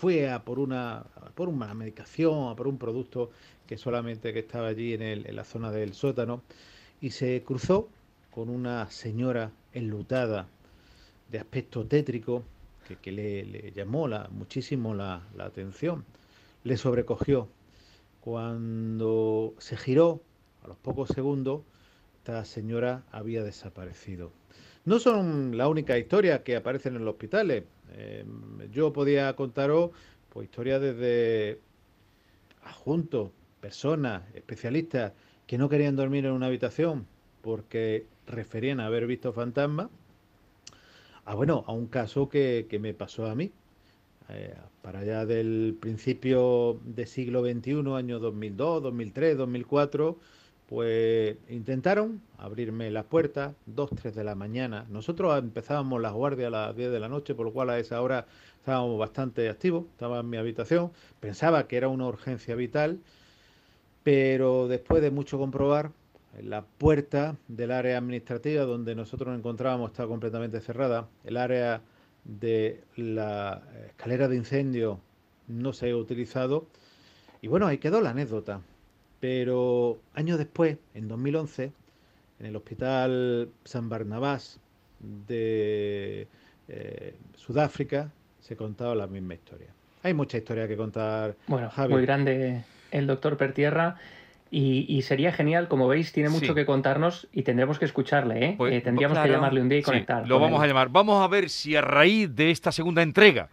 fue 0.02 0.32
a 0.32 0.44
por 0.44 0.58
una, 0.58 1.06
por 1.36 1.48
una 1.48 1.76
medicación, 1.76 2.50
a 2.50 2.56
por 2.56 2.68
un 2.68 2.80
producto 2.80 3.30
que 3.68 3.78
solamente 3.78 4.34
que 4.34 4.40
estaba 4.40 4.70
allí 4.70 4.96
en, 4.96 5.04
el, 5.04 5.28
en 5.28 5.36
la 5.36 5.44
zona 5.44 5.70
del 5.70 5.94
sótano 5.94 6.42
y 7.02 7.12
se 7.12 7.44
cruzó 7.44 7.88
con 8.32 8.50
una 8.50 8.90
señora 8.90 9.52
enlutada 9.74 10.48
de 11.30 11.38
aspecto 11.38 11.86
tétrico 11.86 12.44
que, 13.00 13.12
le, 13.12 13.72
llamó 13.74 14.08
la, 14.08 14.28
muchísimo 14.32 14.96
la, 14.96 15.22
la 15.36 15.46
atención, 15.46 16.04
le 16.64 16.78
sobrecogió. 16.78 17.48
Cuando 18.22 19.54
se 19.60 19.78
giró 19.78 20.24
a 20.64 20.68
los 20.68 20.78
pocos 20.78 21.10
segundos, 21.10 21.62
esta 22.18 22.44
señora 22.44 23.04
había 23.12 23.44
desaparecido. 23.44 24.32
No 24.86 25.00
son 25.00 25.58
la 25.58 25.68
única 25.68 25.98
historia 25.98 26.44
que 26.44 26.56
aparecen 26.56 26.96
en 26.96 27.06
los 27.06 27.14
hospitales. 27.14 27.64
Eh, 27.94 28.26
yo 28.72 28.92
podía 28.92 29.36
contaros 29.36 29.92
pues, 30.30 30.46
historias 30.46 30.82
desde 30.82 31.60
adjuntos, 32.64 33.32
personas, 33.60 34.24
especialistas 34.34 35.14
que 35.46 35.58
no 35.58 35.70
querían 35.70 35.96
dormir 35.96 36.26
en 36.26 36.32
una 36.32 36.48
habitación 36.48 37.06
porque 37.42 38.06
referían 38.28 38.80
a 38.80 38.86
haber 38.86 39.08
visto 39.08 39.34
fantasmas, 39.34 39.90
a 41.26 41.36
bueno, 41.36 41.64
a 41.68 41.74
un 41.74 41.88
caso 41.88 42.30
que, 42.30 42.66
me 42.82 42.94
pasó 42.94 43.26
a 43.26 43.36
mí. 43.36 43.52
Eh, 44.30 44.56
para 44.82 45.00
allá 45.00 45.26
del 45.26 45.78
principio 45.80 46.80
del 46.86 47.08
siglo 47.08 47.44
XXI, 47.44 47.94
año 47.94 48.20
2002, 48.20 48.84
2003, 48.84 49.38
2004, 49.38 50.18
pues 50.72 51.36
intentaron 51.50 52.22
abrirme 52.38 52.90
las 52.92 53.04
puertas, 53.04 53.54
2, 53.66 53.90
3 53.94 54.16
de 54.16 54.24
la 54.24 54.36
mañana. 54.36 54.86
Nosotros 54.90 55.38
empezábamos 55.38 56.02
las 56.02 56.14
guardias 56.14 56.48
a 56.48 56.50
las 56.50 56.76
10 56.78 56.92
de 56.92 57.00
la 57.02 57.10
noche, 57.10 57.36
por 57.36 57.46
lo 57.46 57.52
cual 57.52 57.72
a 57.72 57.78
esa 57.78 58.02
hora 58.02 58.26
estábamos 58.56 58.98
bastante 58.98 59.50
activos, 59.50 59.84
estaba 59.92 60.22
en 60.22 60.30
mi 60.30 60.38
habitación, 60.38 60.94
pensaba 61.20 61.68
que 61.68 61.76
era 61.76 61.90
una 61.90 62.08
urgencia 62.08 62.56
vital, 62.56 63.02
pero 64.04 64.70
después 64.70 65.02
de 65.02 65.12
mucho 65.12 65.38
comprobar, 65.38 65.92
la 66.42 66.62
puerta 66.62 67.36
del 67.50 67.72
área 67.72 67.98
administrativa 67.98 68.64
donde 68.64 68.96
nosotros 68.96 69.28
nos 69.28 69.40
encontrábamos 69.40 69.92
estaba 69.92 70.08
completamente 70.08 70.62
cerrada, 70.62 71.10
el 71.26 71.36
área 71.36 71.82
de 72.24 72.82
la 72.96 73.62
escalera 73.88 74.30
de 74.30 74.38
incendio 74.38 75.02
no 75.50 75.74
se 75.74 75.90
ha 75.90 75.98
utilizado, 75.98 76.66
y 77.42 77.50
bueno, 77.50 77.68
ahí 77.68 77.78
quedó 77.78 78.00
la 78.00 78.12
anécdota. 78.12 78.62
Pero 79.22 80.00
años 80.16 80.38
después, 80.40 80.78
en 80.96 81.08
2011, 81.08 81.72
en 82.40 82.46
el 82.46 82.56
Hospital 82.56 83.50
San 83.64 83.88
Barnabás 83.88 84.60
de 85.00 86.28
eh, 86.68 87.16
Sudáfrica, 87.36 88.12
se 88.40 88.58
contaba 88.58 88.96
la 88.96 89.08
misma 89.08 89.36
historia. 89.36 89.68
Hay 90.04 90.16
mucha 90.16 90.38
historia 90.38 90.68
que 90.68 90.76
contar. 90.76 91.36
Bueno, 91.48 91.72
muy 91.88 92.02
grande 92.02 92.64
el 92.90 93.08
doctor 93.08 93.38
Pertierra. 93.38 93.96
Y, 94.54 95.02
sería 95.04 95.32
genial, 95.32 95.70
como 95.70 95.88
veis, 95.88 96.12
tiene 96.12 96.28
mucho 96.28 96.54
que 96.54 96.66
contarnos 96.66 97.30
y 97.32 97.44
tendremos 97.44 97.80
que 97.80 97.86
escucharle. 97.86 98.46
¿eh? 98.46 98.56
Pues, 98.58 98.74
eh 98.74 98.82
tendríamos 98.82 99.18
que 99.18 99.30
llamarle 99.30 99.62
un 99.62 99.70
día 99.70 99.78
y 99.78 99.82
conectar. 99.82 100.28
Lo 100.28 100.42
vamos 100.42 100.62
a 100.62 100.68
llamar. 100.68 100.90
Vamos 100.90 101.24
a 101.24 101.28
ver 101.30 101.50
si 101.50 101.78
a 101.78 101.82
raíz 101.82 102.36
de 102.36 102.52
esta 102.52 102.74
segunda 102.74 103.02
entrega 103.02 103.48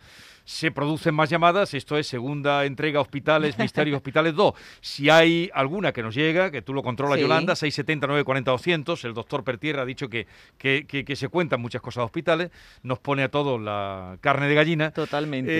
se 0.49 0.71
producen 0.71 1.15
más 1.15 1.29
llamadas. 1.29 1.75
Esto 1.75 1.99
es 1.99 2.07
segunda 2.07 2.65
entrega 2.65 3.03
Hospitales, 3.03 3.59
Misterios 3.59 3.97
Hospitales 3.99 4.35
2. 4.35 4.55
Si 4.81 5.11
hay 5.11 5.51
alguna 5.53 5.93
que 5.93 6.03
nos 6.03 6.15
llega, 6.15 6.51
que 6.51 6.63
tú 6.63 6.73
lo 6.73 6.83
controlas, 6.83 7.17
Sí. 7.17 7.21
Yolanda, 7.23 7.55
670 7.55 8.07
940 8.07 8.51
200. 8.53 9.05
El 9.05 9.13
doctor 9.13 9.45
Pertierra 9.45 9.83
ha 9.83 9.85
dicho 9.85 10.09
que, 10.09 10.27
que, 10.57 10.87
que- 10.89 11.05
que 11.05 11.17
se 11.17 11.29
cuentan 11.29 11.61
muchas 11.61 11.83
cosas 11.83 12.01
de 12.01 12.05
hospitales. 12.07 12.51
Nos 12.83 12.99
pone 12.99 13.25
a 13.25 13.29
todos 13.31 13.61
la 13.61 14.17
carne 14.23 14.49
de 14.49 14.55
gallina. 14.55 14.91
Totalmente. 14.91 15.51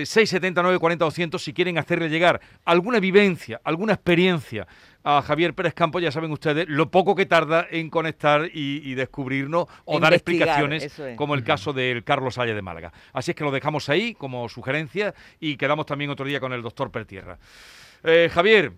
Eh, 0.00 0.06
679 0.06 0.78
40 0.78 1.04
200 1.04 1.42
si 1.44 1.52
quieren 1.52 1.76
hacerle 1.76 2.08
llegar 2.08 2.40
alguna 2.64 3.00
vivencia, 3.00 3.60
alguna 3.64 3.92
experiencia 3.92 4.66
a 5.10 5.22
Javier 5.22 5.54
Pérez 5.54 5.72
Campos, 5.72 6.02
ya 6.02 6.12
saben 6.12 6.30
ustedes 6.32 6.66
lo 6.68 6.90
poco 6.90 7.14
que 7.14 7.24
tarda 7.24 7.66
en 7.70 7.88
conectar 7.88 8.44
y, 8.52 8.82
y 8.84 8.94
descubrirnos 8.94 9.64
o 9.86 9.98
dar 9.98 10.12
explicaciones, 10.12 10.98
es. 10.98 11.16
como 11.16 11.34
el 11.34 11.42
caso 11.42 11.72
del 11.72 12.04
Carlos 12.04 12.36
Haya 12.36 12.54
de 12.54 12.60
Málaga. 12.60 12.92
Así 13.14 13.30
es 13.30 13.34
que 13.34 13.42
lo 13.42 13.50
dejamos 13.50 13.88
ahí 13.88 14.12
como 14.12 14.50
sugerencia 14.50 15.14
y 15.40 15.56
quedamos 15.56 15.86
también 15.86 16.10
otro 16.10 16.26
día 16.26 16.40
con 16.40 16.52
el 16.52 16.60
doctor 16.60 16.90
Pertierra. 16.90 17.38
Eh, 18.04 18.28
Javier, 18.30 18.72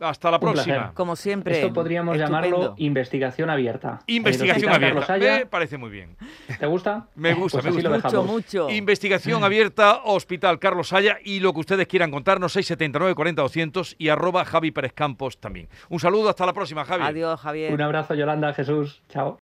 hasta 0.00 0.30
la 0.30 0.38
placer. 0.38 0.64
próxima. 0.64 0.92
Como 0.94 1.16
siempre. 1.16 1.54
Esto 1.60 1.72
podríamos 1.72 2.16
llamarlo 2.16 2.74
investigación 2.78 3.50
abierta. 3.50 4.00
Investigación 4.06 4.72
abierta. 4.72 5.12
Haya, 5.12 5.38
Me 5.38 5.46
parece 5.46 5.78
muy 5.78 5.90
bien. 5.90 6.16
¿Te 6.58 6.66
gusta? 6.66 7.06
Me 7.14 7.34
gusta, 7.34 7.60
Pues 7.60 7.74
me 7.74 7.82
gusta. 7.82 8.08
Mucho, 8.08 8.22
mucho. 8.24 8.70
Investigación 8.70 9.44
abierta, 9.44 10.00
Hospital 10.04 10.58
Carlos 10.58 10.92
Haya 10.92 11.18
y 11.24 11.40
lo 11.40 11.52
que 11.52 11.60
ustedes 11.60 11.86
quieran 11.86 12.10
contarnos, 12.10 12.52
679 12.52 13.14
40 13.14 13.42
200 13.42 13.96
y 13.98 14.08
arroba 14.08 14.44
Javi 14.44 14.70
Pérez 14.70 14.92
Campos 14.92 15.38
también. 15.38 15.68
Un 15.88 16.00
saludo, 16.00 16.28
hasta 16.28 16.46
la 16.46 16.52
próxima, 16.52 16.84
Javi. 16.84 17.04
Adiós, 17.04 17.40
Javier. 17.40 17.72
Un 17.72 17.80
abrazo, 17.82 18.14
Yolanda, 18.14 18.52
Jesús. 18.54 19.02
Chao. 19.08 19.36